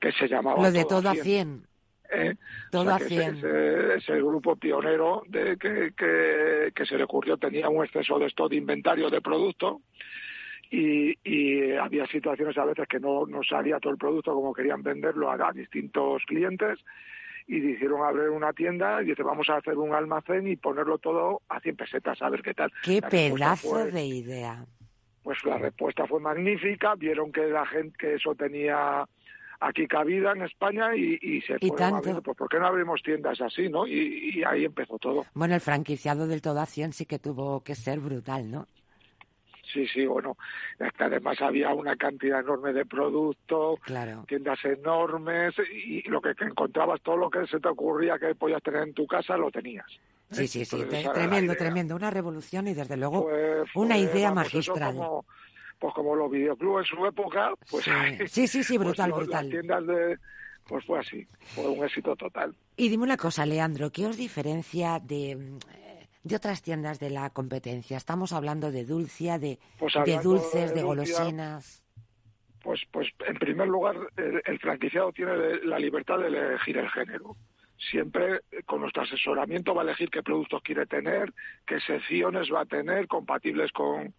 [0.00, 0.60] que se llamaba.
[0.60, 1.64] Lo de todo, a 100.
[2.10, 2.34] ¿eh?
[2.72, 3.36] Todo a 100.
[3.36, 8.26] Es, el grupo pionero de que, que, que, se le ocurrió, tenía un exceso de
[8.26, 9.82] esto de inventario de producto
[10.70, 15.30] y, había situaciones a veces que no, no salía todo el producto como querían venderlo
[15.30, 16.78] a, distintos clientes
[17.46, 21.42] y decidieron abrir una tienda y dice vamos a hacer un almacén y ponerlo todo
[21.48, 22.70] a 100 pesetas a ver qué tal.
[22.82, 24.64] Qué pedazo de idea.
[25.22, 29.06] Pues la respuesta fue magnífica, vieron que la gente que eso tenía
[29.60, 32.22] aquí cabida en España y, se ¿Y tanto?
[32.22, 33.86] pues ¿por qué no abrimos tiendas así, no?
[33.86, 35.26] Y, ahí empezó todo.
[35.34, 38.66] Bueno, el franquiciado del Todo a 100 sí que tuvo que ser brutal, ¿no?
[39.72, 40.36] Sí, sí, bueno,
[40.98, 43.78] además había una cantidad enorme de productos,
[44.26, 48.84] tiendas enormes y lo que, encontrabas, todo lo que se te ocurría que podías tener
[48.84, 49.86] en tu casa, lo tenías.
[50.30, 53.28] Sí, sí, sí, tremendo, tremendo, una revolución y desde luego
[53.74, 54.96] una idea magistral
[55.78, 57.84] pues como los videoclubes en su época, pues
[58.30, 59.44] sí, sí, sí, pues brutal, brutal.
[59.44, 60.18] Las tiendas de,
[60.66, 62.54] pues fue así, fue un éxito total.
[62.76, 65.38] Y dime una cosa, Leandro, ¿qué os diferencia de,
[66.28, 67.96] de otras tiendas de la competencia?
[67.96, 71.82] Estamos hablando de dulcia, de, pues de dulces, de, golosinas.
[72.62, 77.36] Pues, pues en primer lugar, el, franquiciado tiene la libertad de elegir el género
[77.90, 81.32] siempre con nuestro asesoramiento va a elegir qué productos quiere tener,
[81.64, 84.12] qué secciones va a tener compatibles con,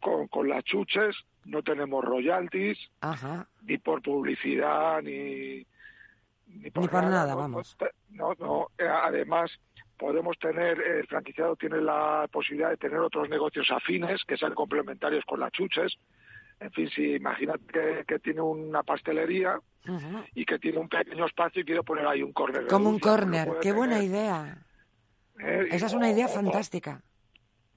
[0.00, 1.14] con, con las chuches,
[1.44, 2.78] no tenemos royalties,
[3.62, 5.66] ni por publicidad, ni,
[6.46, 7.76] ni por, nada, vamos.
[8.10, 9.50] No, no, eh, además
[9.98, 15.24] podemos tener, el franquiciado tiene la posibilidad de tener otros negocios afines que sean complementarios
[15.24, 15.98] con las chuches.
[16.60, 19.60] En fin, si imagínate que, tiene una pastelería
[20.34, 22.66] y que tiene un pequeño espacio y quiere poner ahí un corner.
[22.66, 24.58] Como un corner, qué buena idea.
[25.38, 27.02] Eh, Esa es una idea fantástica.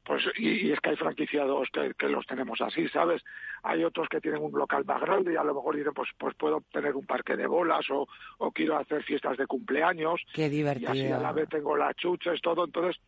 [0.04, 3.22] Pues, y, es que hay franquiciados que, los tenemos así, ¿sabes?
[3.64, 6.36] Hay otros que tienen un local más grande y a lo mejor dicen, pues, pues
[6.36, 8.08] puedo tener un parque de bolas o,
[8.40, 10.22] o quiero hacer fiestas de cumpleaños.
[10.34, 10.96] Qué divertido.
[10.96, 12.66] Y así a la vez tengo las chuches, todo.
[12.66, 13.00] Entonces,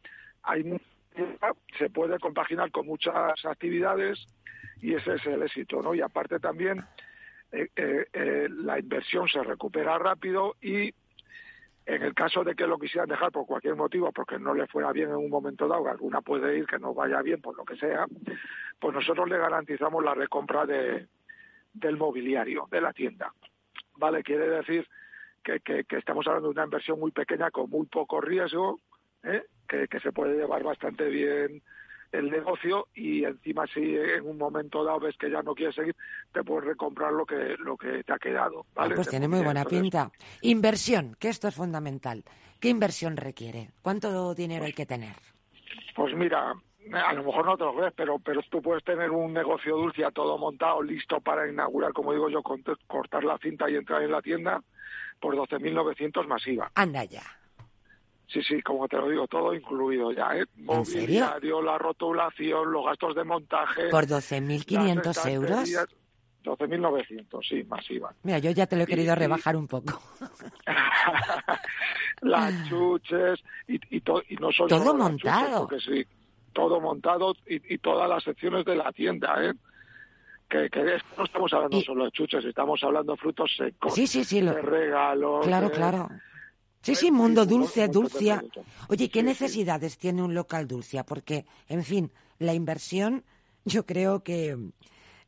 [0.44, 0.64] hay
[1.78, 4.26] se puede compaginar con muchas actividades
[4.82, 5.94] y ese es el éxito, ¿no?
[5.94, 6.84] Y aparte también
[7.52, 10.94] eh, eh, eh la inversión se recupera rápido y
[11.86, 14.92] en el caso de que lo quisieran dejar por cualquier motivo, porque no le fuera
[14.92, 17.76] bien en un momento dado, alguna puede ir que no vaya bien por lo que
[17.76, 18.06] sea,
[18.80, 21.08] pues nosotros le garantizamos la recompra de,
[21.74, 23.34] del mobiliario de la tienda.
[23.96, 24.24] ¿Vale?
[24.24, 24.88] Quiere decir
[25.44, 28.80] que, que, estamos hablando de una inversión muy pequeña con muy poco riesgo,
[29.24, 29.44] ¿eh?
[29.68, 31.62] que, que se puede llevar bastante bien
[32.14, 35.96] el negocio y encima si en un momento dado ves que ya no quieres seguir,
[36.32, 38.66] te puedes recomprar lo que, lo que te ha quedado.
[38.76, 40.12] Ah, pues tiene muy buena pinta.
[40.42, 42.24] Inversión, que esto es fundamental.
[42.60, 43.72] ¿Qué inversión requiere?
[43.82, 45.16] ¿Cuánto dinero hay que tener?
[45.96, 46.54] Pues mira,
[46.92, 50.04] a lo mejor no te lo crees, pero, pero tú puedes tener un negocio dulce
[50.14, 52.42] todo montado, listo para inaugurar, como digo yo,
[52.88, 54.62] cortar la cinta y entrar en la tienda
[55.20, 56.72] por 12.900 masiva.
[56.76, 57.24] Anda ya.
[58.28, 60.46] Sí, sí, como te lo digo, todo incluido ya, ¿eh?
[60.58, 63.90] Mobiliario, la rotulación, los gastos de montaje.
[63.90, 65.70] ¿Por 12.500 euros?
[66.44, 68.14] 12.900, sí, masiva.
[68.24, 70.02] Mira, yo ya te lo he querido rebajar un poco.
[72.22, 75.68] Las chuches y, y, y no solo Todo montado.
[75.80, 76.06] sí,
[76.54, 79.54] todo montado y, todas las secciones de la tienda, ¿eh?
[80.48, 80.84] Que, que
[81.18, 84.62] no estamos hablando solo de chuches, estamos hablando de frutos secos, sí, sí, sí, de
[84.62, 85.46] regalos.
[85.46, 86.10] Claro, claro
[86.84, 88.44] Sí, sí, mundo dulce, dulcia.
[88.90, 91.06] Oye, ¿qué necesidades tiene un local dulcia?
[91.06, 93.24] Porque, en fin, la inversión
[93.66, 94.58] yo creo que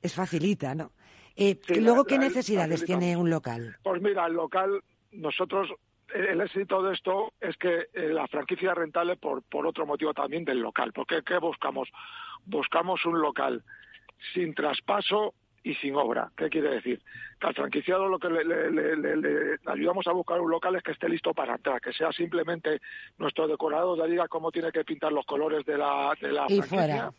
[0.02, 0.92] es facilita, ¿no?
[1.38, 3.78] Eh, luego, ¿qué necesidades tiene un local?
[3.84, 4.82] Pues mira, el local,
[5.12, 5.70] nosotros,
[6.14, 10.14] el éxito de esto es que eh, la franquicia es rentable por, por otro motivo
[10.14, 10.92] también del local.
[10.94, 11.90] Porque, ¿qué buscamos?
[12.46, 13.64] Buscamos un local
[14.34, 15.34] sin traspaso
[15.66, 16.32] y sin obra.
[16.38, 17.02] ¿Qué quiere decir?
[17.40, 21.34] Que al franquiciado lo que le, ayudamos a buscar un local es que esté listo
[21.34, 22.80] para entrar, que sea simplemente
[23.18, 26.62] nuestro decorador le diga cómo tiene que pintar los colores de la, de la y
[26.62, 27.12] franquicia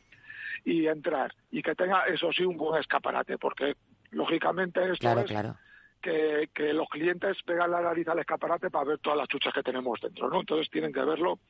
[0.65, 1.35] y entrar.
[1.51, 3.75] Y que tenga, eso sí, un buen escaparate, porque
[4.13, 5.57] lógicamente esto claro, es claro.
[6.01, 9.65] Que, que los clientes pegan la nariz al escaparate para ver todas las chuchas que
[9.65, 10.39] tenemos dentro, ¿no?
[10.39, 11.41] Entonces tienen que verlo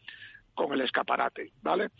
[0.54, 1.90] con el escaparate, ¿vale?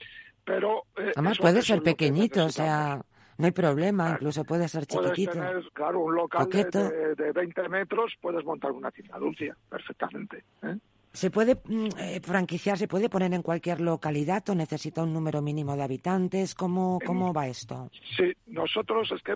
[0.42, 0.84] Pero...
[0.97, 3.03] Eh, Además puede ser pequeñito, o sea
[3.39, 5.32] no hay problema, incluso puede ser chiquitito.
[5.32, 10.45] Puedes tener, claro, un local de, de, 20 metros, puedes montar una tienda dulce perfectamente.
[10.62, 10.76] ¿eh?
[11.16, 15.41] ¿Se puede mm, eh, franquiciar, se puede poner en cualquier localidad o necesita un número
[15.41, 16.55] mínimo de habitantes?
[16.55, 17.91] ¿Cómo, cómo va esto?
[18.16, 19.32] Sí, nosotros es que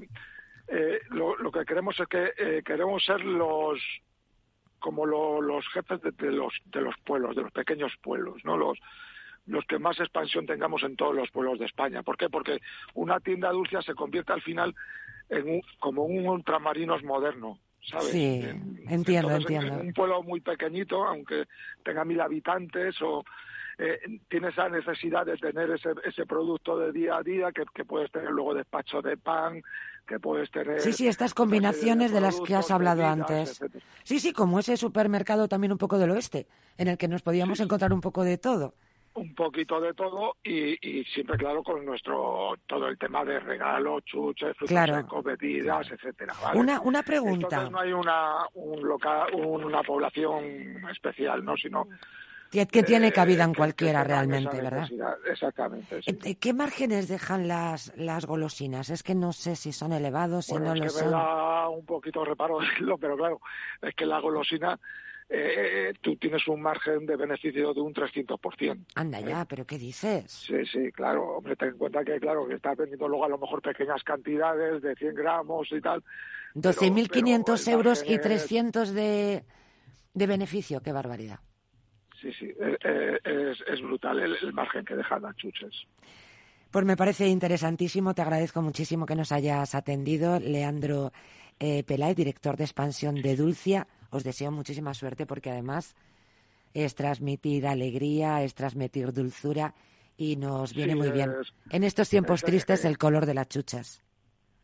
[0.68, 3.80] eh, lo, lo, que queremos es que eh, queremos ser los
[4.78, 8.78] como los jefes de, de, los de los pueblos, de los pequeños pueblos, no los
[9.46, 12.02] los que más expansión tengamos en todos los pueblos de España.
[12.02, 12.28] ¿Por qué?
[12.28, 12.58] Porque
[12.94, 14.74] una tienda dulce se convierte al final
[15.28, 17.58] en un, como un ultramarinos moderno.
[17.82, 18.08] ¿sabes?
[18.08, 18.44] Sí,
[18.88, 19.80] entiendo, entiendo.
[19.80, 21.46] En un pueblo muy pequeñito, aunque
[21.82, 23.24] tenga mil habitantes, o
[23.78, 27.84] eh, tiene esa necesidad de tener ese, ese producto de día a día que, que
[27.84, 29.62] puedes tener luego despacho de pan,
[30.06, 30.80] que puedes tener...
[30.80, 33.60] Sí, sí, estas combinaciones de, las que has hablado antes.
[34.02, 37.60] Sí, sí, como ese supermercado también un poco del oeste, en el que nos podíamos
[37.60, 38.74] encontrar un poco de todo
[39.14, 44.04] un poquito de todo y, y, siempre claro con nuestro todo el tema de regalos,
[44.04, 46.34] chuches, frutos secos, bebidas, etcétera.
[46.54, 47.46] Una una pregunta.
[47.46, 50.44] Entonces no hay una un local, una población
[50.90, 51.86] especial, no, sino
[52.50, 54.88] que, tiene cabida en cualquiera realmente, ¿verdad?
[55.30, 56.02] Exactamente.
[56.02, 56.34] Sí.
[56.34, 58.90] ¿Qué márgenes dejan las, las golosinas?
[58.90, 61.06] Es que no sé si son elevados, si no lo son.
[61.06, 63.40] Me da un poquito reparo decirlo, pero claro,
[63.80, 64.78] es que la golosina
[65.32, 68.84] eh, tú tienes un margen de beneficio de un 300%.
[68.96, 70.30] Anda ya, ¿pero qué dices?
[70.30, 71.36] Sí, sí, claro.
[71.36, 74.82] Hombre, ten en cuenta que, claro, que estás vendiendo luego a lo mejor pequeñas cantidades
[74.82, 76.02] de 100 gramos y tal.
[76.56, 79.44] 12.500 euros y 300 de,
[80.14, 81.38] de beneficio, qué barbaridad.
[82.20, 85.86] Sí, sí, eh, eh, es, brutal el, margen que dejan las chuches.
[86.70, 91.12] Pues me parece interesantísimo, te agradezco muchísimo que nos hayas atendido, Leandro
[91.58, 93.86] eh, Pelay, director de expansión de Dulcia.
[94.10, 95.94] Os deseo muchísima suerte porque además
[96.74, 99.74] es transmitir alegría, es transmitir dulzura
[100.16, 101.32] y nos viene muy bien.
[101.70, 104.02] En estos tiempos tristes el color de las chuchas.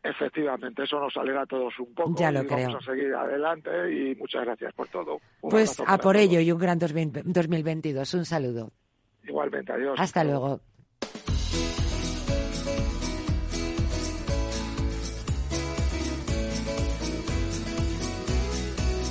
[0.03, 2.15] Efectivamente, eso nos alegra a todos un poco.
[2.17, 2.67] Ya lo y creo.
[2.67, 5.19] Vamos a seguir adelante y muchas gracias por todo.
[5.41, 8.13] pues a por ello y un gran 2022.
[8.13, 8.71] Un saludo.
[9.27, 9.99] Igualmente, adiós.
[9.99, 10.61] Hasta luego.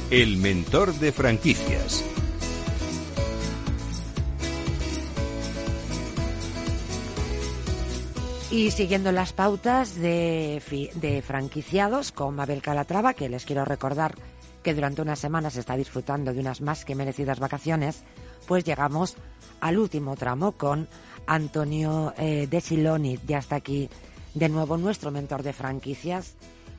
[0.08, 2.04] El mentor de franquicias.
[8.52, 10.62] Y siguiendo las pautas de,
[11.26, 14.14] franquiciados con Mabel Calatrava, que les quiero recordar
[14.62, 18.04] que durante unas semanas está disfrutando de unas más que merecidas vacaciones,
[18.46, 19.16] pues llegamos
[19.60, 20.86] al último tramo con
[21.26, 23.90] Antonio eh, De Siloni, ya está aquí
[24.34, 26.36] de nuevo nuestro mentor de franquicias.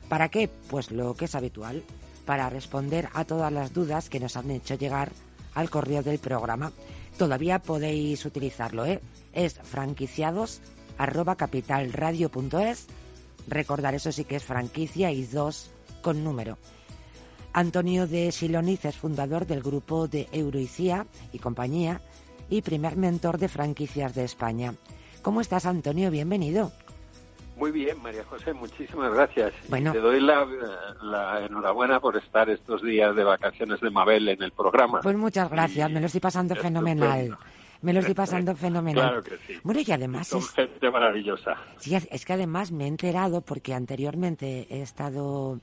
[0.08, 0.48] ¿Para qué?
[0.70, 1.82] Pues lo que es habitual,
[2.28, 5.12] para responder a todas las dudas que nos han hecho llegar
[5.54, 6.72] al correo del programa.
[7.16, 9.00] Todavía podéis utilizarlo, ¿eh?
[9.32, 10.60] Es franquiciados
[10.98, 12.86] arroba capitalradio.es.
[13.46, 15.70] Recordar eso sí que es franquicia y dos
[16.02, 16.58] con número.
[17.54, 22.02] Antonio de Siloniz es fundador del grupo de Euroicía y compañía
[22.50, 24.74] y primer mentor de franquicias de España.
[25.22, 26.10] ¿Cómo estás, Antonio?
[26.10, 26.72] Bienvenido.
[27.58, 29.52] Muy bien, María José, muchísimas gracias.
[29.68, 29.92] Bueno.
[29.92, 30.46] Te doy la,
[31.44, 35.00] enhorabuena por estar estos días de vacaciones de Mabel en el programa.
[35.00, 37.36] Pues muchas gracias, me lo estoy pasando fenomenal.
[37.80, 39.08] Me lo estoy pasando fenomenal.
[39.08, 39.60] Claro que sí.
[39.62, 40.50] Bueno, y además es...
[40.50, 41.56] gente maravillosa.
[41.78, 45.60] Sí, es que además me he enterado porque anteriormente he estado...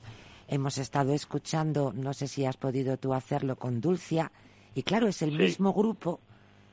[0.48, 4.30] Hemos estado escuchando, no sé si has podido tú hacerlo con Dulcia,
[4.76, 6.20] y claro, es el mismo grupo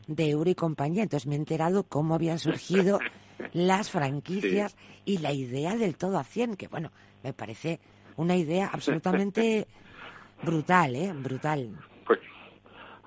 [0.05, 1.03] de Euro y compañía.
[1.03, 2.99] Entonces me he enterado cómo habían surgido
[3.53, 4.75] las franquicias
[5.05, 6.91] y la idea del todo a 100, que bueno,
[7.23, 7.79] me parece
[8.17, 9.67] una idea absolutamente
[10.43, 11.13] brutal, ¿eh?
[11.13, 11.69] Brutal.
[12.05, 12.19] Pues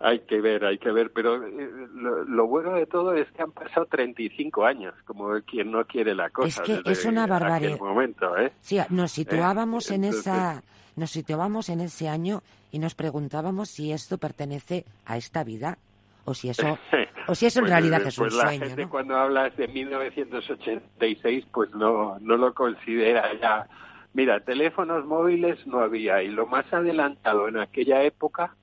[0.00, 3.52] hay que ver, hay que ver, pero eh, lo, bueno de todo es que han
[3.52, 6.62] pasado 35 años, como quien no quiere la cosa.
[6.62, 7.78] Es que es una barbaridad.
[7.78, 8.52] Momento, ¿eh?
[8.60, 10.62] Sí, nos situábamos en esa
[10.96, 15.76] nos situábamos en ese año y nos preguntábamos si esto pertenece a esta vida
[16.24, 16.78] o si eso
[17.26, 18.66] o si eso en pues, realidad es un pues la sueño.
[18.66, 23.66] Gente Cuando hablas de 1986, pues no no lo considera ya.
[24.12, 28.56] Mira, teléfonos móviles no había y lo más adelantado en aquella época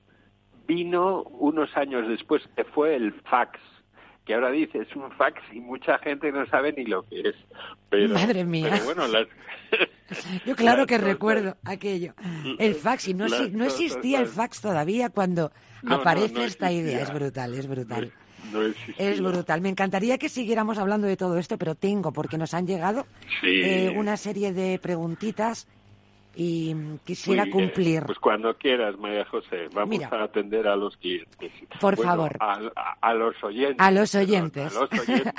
[0.66, 3.60] vino unos años después que fue el fax
[4.24, 7.34] que ahora dice es un fax y mucha gente no sabe ni lo que es.
[7.90, 8.68] Pero, Madre mía.
[8.70, 9.28] Pero bueno, las,
[10.46, 12.14] Yo claro que recuerdo aquello.
[12.58, 15.52] El fax, y no, no existía el fax todavía cuando
[15.86, 17.00] aparece esta idea.
[17.02, 18.12] Es brutal, es brutal.
[18.98, 19.60] Es brutal.
[19.60, 23.06] Me encantaría que siguiéramos hablando de todo esto, pero tengo, porque nos han llegado
[23.42, 25.66] eh, una serie de preguntitas
[26.36, 26.74] y
[27.04, 28.04] quisiera cumplir.
[28.06, 31.52] Pues cuando quieras, María José, vamos a atender a los clientes.
[31.80, 32.36] Por favor.
[32.40, 33.76] A, los oyentes.
[33.78, 34.76] A los oyentes.
[34.76, 35.34] A los oyentes.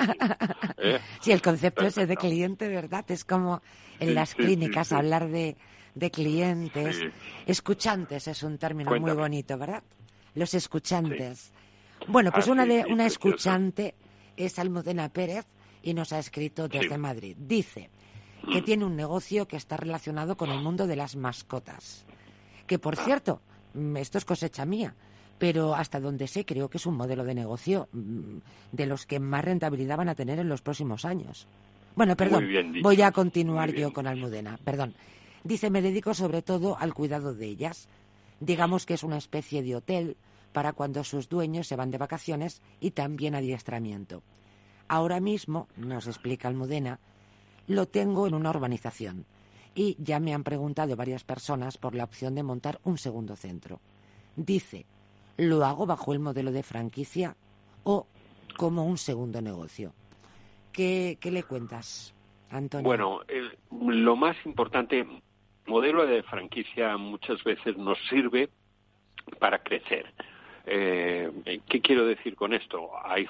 [0.78, 1.00] ¿eh?
[1.20, 3.04] Sí, el concepto ese de cliente, ¿verdad?
[3.08, 3.60] Es como
[3.98, 5.56] en las clínicas hablar de,
[5.94, 7.04] de clientes.
[7.46, 9.82] Escuchantes es un término muy bonito, ¿verdad?
[10.34, 11.52] Los escuchantes.
[12.08, 13.94] Bueno, pues una, de, una escuchante
[14.36, 15.46] es Almudena Pérez
[15.82, 17.36] y nos ha escrito desde Madrid.
[17.38, 17.90] Dice
[18.52, 22.04] que tiene un negocio que está relacionado con el mundo de las mascotas.
[22.66, 23.40] Que, por cierto,
[23.74, 24.94] mm, esto es cosecha mía,
[25.38, 28.38] pero hasta donde sé creo que es un modelo de negocio mm,
[28.72, 31.46] de los que más rentabilidad van a tener en los próximos años.
[31.94, 32.46] Bueno, perdón,
[32.82, 34.94] voy a continuar yo con Almudena, perdón.
[35.44, 37.88] Dice, me dedico sobre todo al cuidado de ellas.
[38.38, 40.16] Digamos que es una especie de hotel
[40.52, 44.22] para cuando sus dueños se van de vacaciones y también adiestramiento.
[44.88, 47.00] Ahora mismo, nos explica Almudena,
[47.66, 49.26] lo tengo en una urbanización
[49.74, 53.80] y ya me han preguntado varias personas por la opción de montar un segundo centro.
[54.34, 54.86] Dice,
[55.36, 57.36] ¿lo hago bajo el modelo de franquicia
[57.84, 58.06] o
[58.56, 59.92] como un segundo negocio?
[60.72, 62.14] ¿Qué, le cuentas,
[62.50, 62.86] Antonio?
[62.86, 63.20] Bueno,
[63.70, 65.06] lo más importante,
[65.66, 68.50] modelo de franquicia muchas veces nos sirve
[69.38, 70.12] para crecer.
[70.66, 71.30] Eh,
[71.68, 72.90] ¿Qué quiero decir con esto?
[73.04, 73.26] Hay,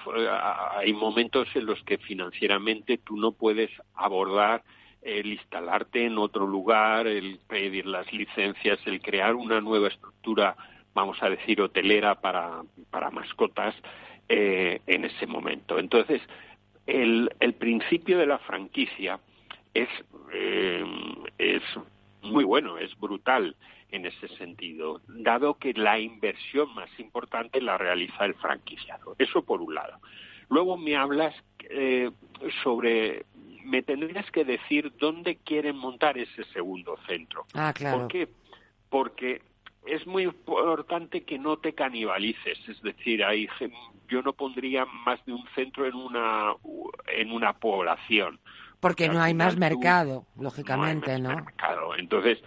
[0.70, 4.62] hay momentos en los que financieramente tú no puedes abordar
[5.02, 10.56] el instalarte en otro lugar, el pedir las licencias, el crear una nueva estructura,
[10.94, 13.74] vamos a decir, hotelera para, para mascotas
[14.28, 15.78] eh, en ese momento.
[15.78, 16.22] Entonces,
[16.86, 19.20] el, el principio de la franquicia
[19.74, 19.88] es,
[20.32, 20.84] eh,
[21.38, 21.62] es
[22.28, 23.56] muy bueno, es brutal
[23.90, 29.14] en ese sentido, dado que la inversión más importante la realiza el franquiciado.
[29.18, 30.00] Eso por un lado.
[30.48, 31.34] Luego me hablas
[31.70, 32.10] eh,
[32.62, 33.24] sobre
[33.64, 37.46] me tendrías que decir dónde quieren montar ese segundo centro.
[37.54, 37.98] Ah, claro.
[37.98, 38.28] ¿Por qué?
[38.88, 39.42] Porque
[39.86, 43.48] es muy importante que no te canibalices, es decir, hay,
[44.08, 46.54] yo no pondría más de un centro en una
[47.08, 48.38] en una población.
[48.80, 51.34] Porque no hay más mercado, lógicamente, ¿no?
[51.34, 51.96] Mercado.
[51.96, 52.38] Entonces,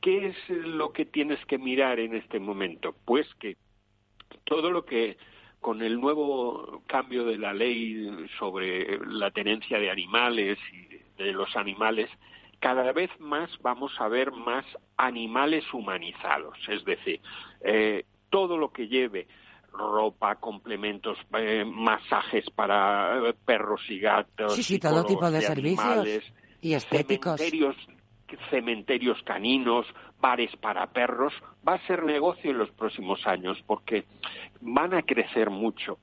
[0.00, 2.94] ¿qué es lo que tienes que mirar en este momento?
[3.04, 3.56] Pues que
[4.44, 5.16] todo lo que
[5.60, 8.08] con el nuevo cambio de la ley
[8.38, 12.08] sobre la tenencia de animales y de los animales,
[12.60, 14.64] cada vez más vamos a ver más
[14.96, 17.20] animales humanizados, es decir,
[17.62, 19.26] eh, todo lo que lleve
[19.72, 26.06] ropa, complementos, eh, masajes para perros y gatos, sí, sí, todo tipo de, servicios
[26.60, 27.40] y estéticos,
[28.50, 29.86] cementerios caninos,
[30.20, 31.32] bares para perros,
[31.66, 34.04] va a ser negocio en los próximos años porque
[34.60, 35.98] van a crecer mucho.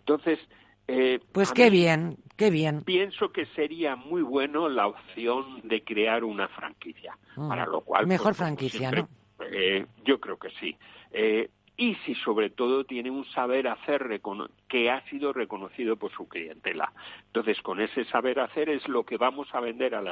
[0.00, 0.38] Entonces,
[0.86, 2.82] eh, pues qué bien, qué bien.
[2.82, 7.48] Pienso que sería muy bueno la opción de crear una franquicia, mm.
[7.48, 9.08] para lo cual mejor pues, franquicia, ¿no?
[9.52, 10.76] Eh, yo creo que sí.
[11.12, 14.20] Eh, y si sobre todo tiene un saber hacer
[14.68, 16.92] que ha sido reconocido por su clientela.
[17.26, 20.02] Entonces, con ese saber hacer es lo que vamos a vender a,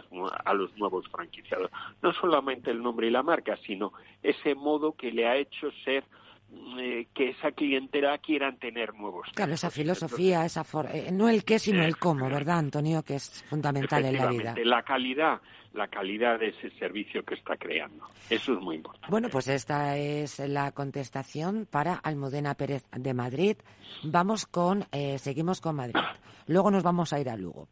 [0.45, 1.71] a los nuevos franquiciados.
[2.03, 3.93] No solamente el nombre y la marca, sino
[4.23, 6.05] ese modo que le ha hecho ser
[6.79, 9.27] eh, que esa clientela quieran tener nuevos.
[9.35, 13.03] Claro, esa filosofía, esa eh, no el qué, sino el cómo, ¿verdad, Antonio?
[13.03, 14.55] Que es fundamental en la vida.
[14.65, 15.41] La calidad,
[15.77, 18.09] la calidad de ese servicio que está creando.
[18.31, 19.09] Eso es muy importante.
[19.11, 23.57] Bueno, pues esta es la contestación para Almudena Pérez de Madrid.
[24.03, 26.01] Vamos con, eh, seguimos con Madrid.
[26.47, 27.69] Luego nos vamos a ir a Lugo.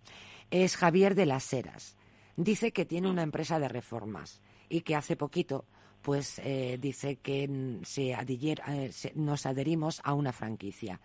[0.50, 1.96] Es Javier de las Heras.
[2.36, 5.64] Dice que tiene una empresa de reformas y que hace poquito
[6.04, 11.00] pues eh, dice que eh, nos adherimos a una franquicia.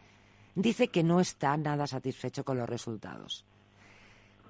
[0.55, 3.45] Dice que no está nada satisfecho con los resultados.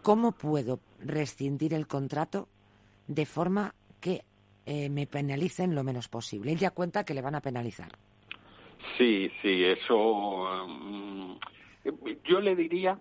[0.01, 2.47] ¿Cómo puedo rescindir el contrato
[3.07, 4.23] de forma que
[4.65, 6.51] eh, me penalicen lo menos posible?
[6.51, 7.91] Él ya cuenta que le van a penalizar.
[8.97, 10.47] Sí, sí, eso.
[10.67, 11.33] Mm,
[12.23, 12.99] yo le diría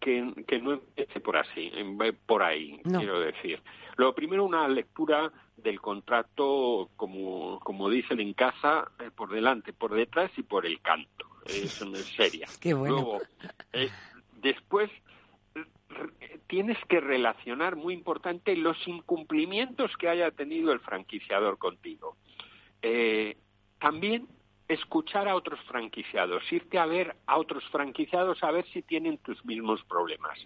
[0.00, 1.70] que, que no empiece por así,
[2.26, 3.62] por ahí, quiero decir.
[3.96, 9.94] Lo primero, una lectura del contrato, como, como dicen en casa, eh, por delante, por
[9.94, 11.26] detrás y por el canto.
[11.46, 11.82] Es
[12.16, 12.46] seria.
[12.60, 12.96] Qué bueno.
[12.96, 13.18] Luego,
[13.72, 13.90] eh,
[14.42, 14.90] después
[16.46, 22.16] tienes que relacionar, muy importante, los incumplimientos que haya tenido el franquiciador contigo.
[22.82, 23.36] Eh,
[23.78, 24.28] también
[24.68, 29.44] escuchar a otros franquiciados, irte a ver a otros franquiciados a ver si tienen tus
[29.44, 30.38] mismos problemas.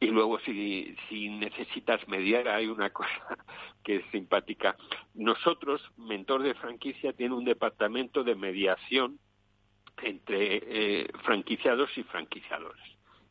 [0.00, 3.38] Y luego, si, si necesitas mediar, hay una cosa
[3.84, 4.76] que es simpática.
[5.14, 9.18] Nosotros, Mentor de Franquicia, tiene un departamento de mediación
[10.02, 12.82] entre eh, franquiciados y franquiciadores.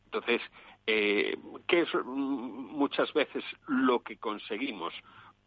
[0.05, 0.41] Entonces,
[0.87, 4.93] eh, ¿qué es muchas veces lo que conseguimos?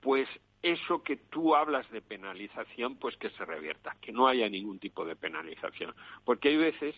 [0.01, 0.29] Pues
[0.63, 5.05] eso que tú hablas de penalización, pues que se revierta, que no haya ningún tipo
[5.05, 5.95] de penalización.
[6.25, 6.95] Porque hay veces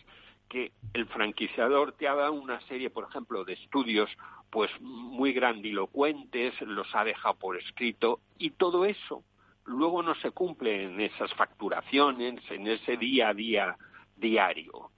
[0.47, 4.09] que el franquiciador te ha dado una serie, por ejemplo, de estudios
[4.49, 9.23] pues muy grandilocuentes, los ha dejado por escrito y todo eso
[9.69, 13.77] luego no se cumple en esas facturaciones, en ese día a día
[14.15, 14.91] diario.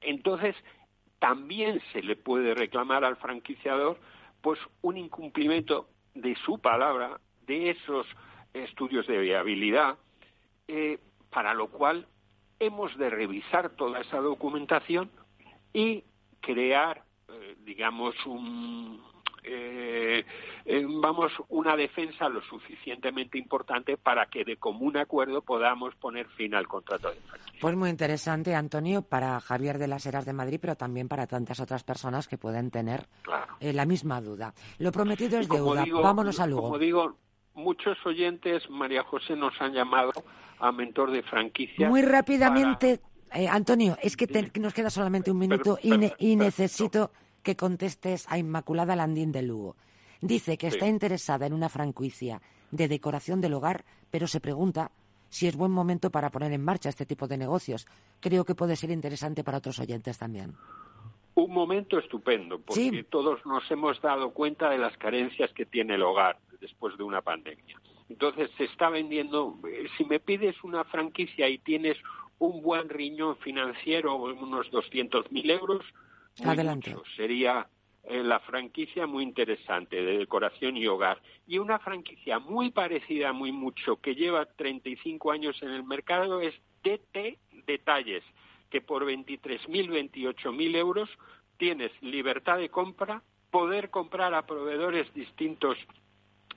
[0.00, 0.56] Entonces,
[1.22, 3.96] también se le puede reclamar al franquiciador
[4.40, 8.08] pues un incumplimiento de su palabra, de esos
[8.52, 9.98] estudios de viabilidad,
[10.66, 10.98] eh,
[11.30, 12.08] para lo cual
[12.58, 15.12] hemos de revisar toda esa documentación
[15.72, 16.02] y
[16.40, 19.00] crear, eh, digamos, un,
[19.44, 20.24] eh,
[20.64, 26.54] eh, vamos, una defensa lo suficientemente importante para que de común acuerdo podamos poner fin
[26.54, 27.58] al contrato de franquicia.
[27.60, 31.58] Pues muy interesante, Antonio, para Javier de las Heras de Madrid, pero también para tantas
[31.58, 33.08] otras personas que pueden tener
[33.58, 34.54] eh, la misma duda.
[34.78, 35.84] Lo prometido es deuda.
[35.90, 36.62] Vámonos a Lugo.
[36.62, 37.16] Como digo,
[37.54, 40.12] muchos oyentes, María José, nos han llamado
[40.60, 41.88] a mentor de franquicia.
[41.88, 43.00] Muy rápidamente,
[43.50, 47.10] Antonio, es que nos queda solamente un minuto y, necesito
[47.42, 49.76] que contestes a Inmaculada Landín de Lugo.
[50.20, 52.40] Dice que está interesada en una franquicia
[52.70, 54.90] de decoración del hogar, pero se pregunta
[55.28, 57.86] si es buen momento para poner en marcha este tipo de negocios.
[58.20, 60.54] Creo que puede ser interesante para otros oyentes también.
[61.34, 66.02] Un momento estupendo, porque todos nos hemos dado cuenta de las carencias que tiene el
[66.02, 67.80] hogar después de una pandemia.
[68.10, 71.96] Entonces se está vendiendo, eh, si me pides una franquicia y tienes
[72.38, 75.82] un buen riñón financiero, unos 200.000 euros,
[76.44, 76.94] Adelante.
[77.16, 77.68] Sería
[78.04, 81.20] eh, la franquicia muy interesante de decoración y hogar.
[81.46, 86.54] Y una franquicia muy parecida, muy mucho, que lleva 35 años en el mercado es
[86.82, 88.24] DT Detalles,
[88.70, 91.08] que por 23.000, 28.000 euros
[91.58, 95.76] tienes libertad de compra, poder comprar a proveedores distintos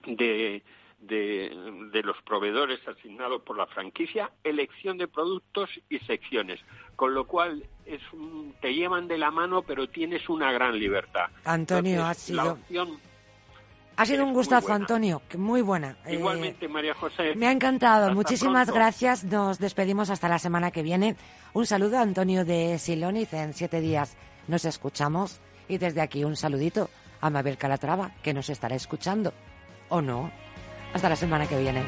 [0.08, 0.64] de,
[1.00, 6.60] de, los proveedores asignados por la franquicia, elección de productos y secciones,
[6.96, 8.02] con lo cual es
[8.62, 11.26] te llevan de la mano, pero tienes una gran libertad.
[11.43, 12.58] Antonio, ha sido...
[13.98, 15.96] Ha sido un gustazo, Antonio, muy buena.
[16.06, 17.34] Eh, Igualmente, María José.
[17.36, 18.14] Me ha encantado.
[18.14, 19.24] Muchísimas gracias.
[19.24, 21.16] Nos despedimos hasta la semana que viene.
[21.54, 23.34] Un saludo a Antonio de Siloniz.
[23.34, 24.18] En siete días
[24.50, 25.39] nos escuchamos.
[25.70, 26.89] Y desde aquí un saludito
[27.22, 29.34] a Mabel Calatrava, que nos estará escuchando.
[29.88, 30.30] ¿O no?
[30.96, 31.84] Hasta la semana que viene.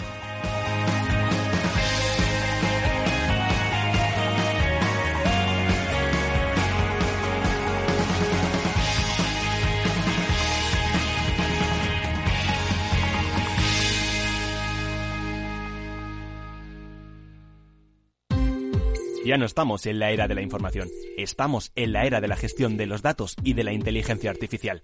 [19.25, 22.35] Ya no estamos en la era de la información, estamos en la era de la
[22.35, 24.83] gestión de los datos y de la inteligencia artificial.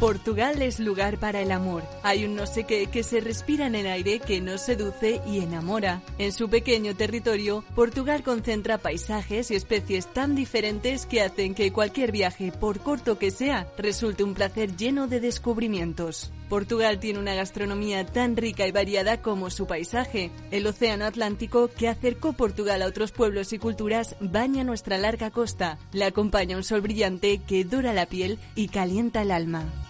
[0.00, 1.82] Portugal es lugar para el amor.
[2.02, 5.40] Hay un no sé qué que se respira en el aire que nos seduce y
[5.40, 6.00] enamora.
[6.16, 12.12] En su pequeño territorio, Portugal concentra paisajes y especies tan diferentes que hacen que cualquier
[12.12, 16.32] viaje, por corto que sea, resulte un placer lleno de descubrimientos.
[16.48, 20.30] Portugal tiene una gastronomía tan rica y variada como su paisaje.
[20.50, 25.78] El Océano Atlántico, que acercó Portugal a otros pueblos y culturas, baña nuestra larga costa.
[25.92, 29.89] Le acompaña un sol brillante que dora la piel y calienta el alma.